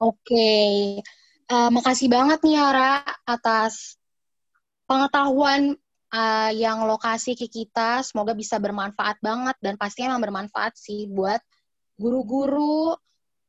Oke, 0.00 0.56
uh, 1.50 1.68
makasih 1.68 2.08
banget 2.08 2.40
nih 2.40 2.56
Ara 2.56 3.04
atas 3.28 4.00
pengetahuan 4.88 5.76
uh, 6.14 6.50
yang 6.56 6.88
lokasi 6.88 7.36
ke 7.36 7.50
kita. 7.50 8.00
Semoga 8.00 8.32
bisa 8.32 8.56
bermanfaat 8.56 9.20
banget 9.20 9.58
dan 9.60 9.76
pasti 9.76 10.06
emang 10.06 10.22
bermanfaat 10.24 10.78
sih 10.78 11.04
buat 11.10 11.42
guru-guru 12.00 12.96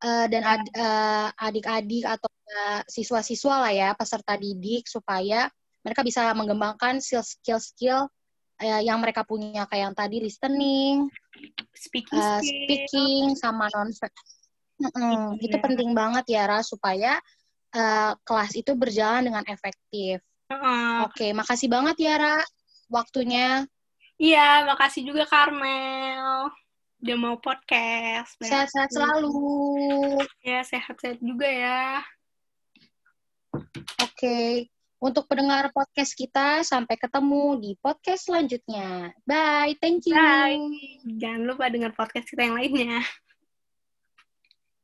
uh, 0.03 0.25
dan 0.27 0.43
ad, 0.43 0.63
uh, 0.75 1.29
adik-adik 1.39 2.03
atau 2.03 2.27
uh, 2.27 2.81
siswa-siswa 2.91 3.55
lah 3.63 3.71
ya 3.71 3.89
peserta 3.95 4.35
didik 4.35 4.91
supaya 4.91 5.47
mereka 5.81 6.03
bisa 6.03 6.35
mengembangkan 6.35 6.99
skill-skill 6.99 8.11
uh, 8.61 8.81
yang 8.83 8.99
mereka 8.99 9.23
punya 9.23 9.65
kayak 9.65 9.89
yang 9.89 9.95
tadi 9.95 10.17
listening, 10.21 11.07
speaking, 11.73 12.19
uh, 12.19 12.43
speaking 12.43 13.33
sama 13.39 13.71
non 13.73 13.89
mm 13.89 14.91
-mm, 14.91 15.25
itu 15.41 15.57
ya. 15.57 15.63
penting 15.63 15.91
banget 15.95 16.25
ya 16.29 16.43
Ra 16.45 16.59
supaya 16.61 17.17
uh, 17.73 18.11
kelas 18.21 18.53
itu 18.53 18.75
berjalan 18.77 19.25
dengan 19.25 19.45
efektif. 19.49 20.21
Uh-uh. 20.51 21.07
Oke, 21.07 21.31
makasih 21.31 21.71
banget 21.71 21.95
ya 22.03 22.13
Ra 22.19 22.37
waktunya. 22.91 23.65
Iya, 24.21 24.69
makasih 24.69 25.01
juga 25.01 25.25
Carmel. 25.25 26.53
Udah 27.01 27.17
mau 27.17 27.33
podcast. 27.41 28.37
Sehat-sehat 28.37 28.93
selalu. 28.93 29.33
Ya, 30.45 30.61
sehat-sehat 30.61 31.17
juga 31.17 31.49
ya. 31.49 32.05
Oke. 33.97 34.69
Untuk 35.01 35.25
pendengar 35.25 35.73
podcast 35.73 36.13
kita, 36.13 36.61
sampai 36.61 36.93
ketemu 37.01 37.57
di 37.57 37.71
podcast 37.81 38.29
selanjutnya. 38.29 39.17
Bye. 39.25 39.73
Thank 39.81 40.05
you. 40.05 40.13
Bye. 40.13 40.61
Jangan 41.17 41.41
lupa 41.49 41.73
dengar 41.73 41.89
podcast 41.97 42.29
kita 42.29 42.45
yang 42.45 42.61
lainnya. 42.61 43.01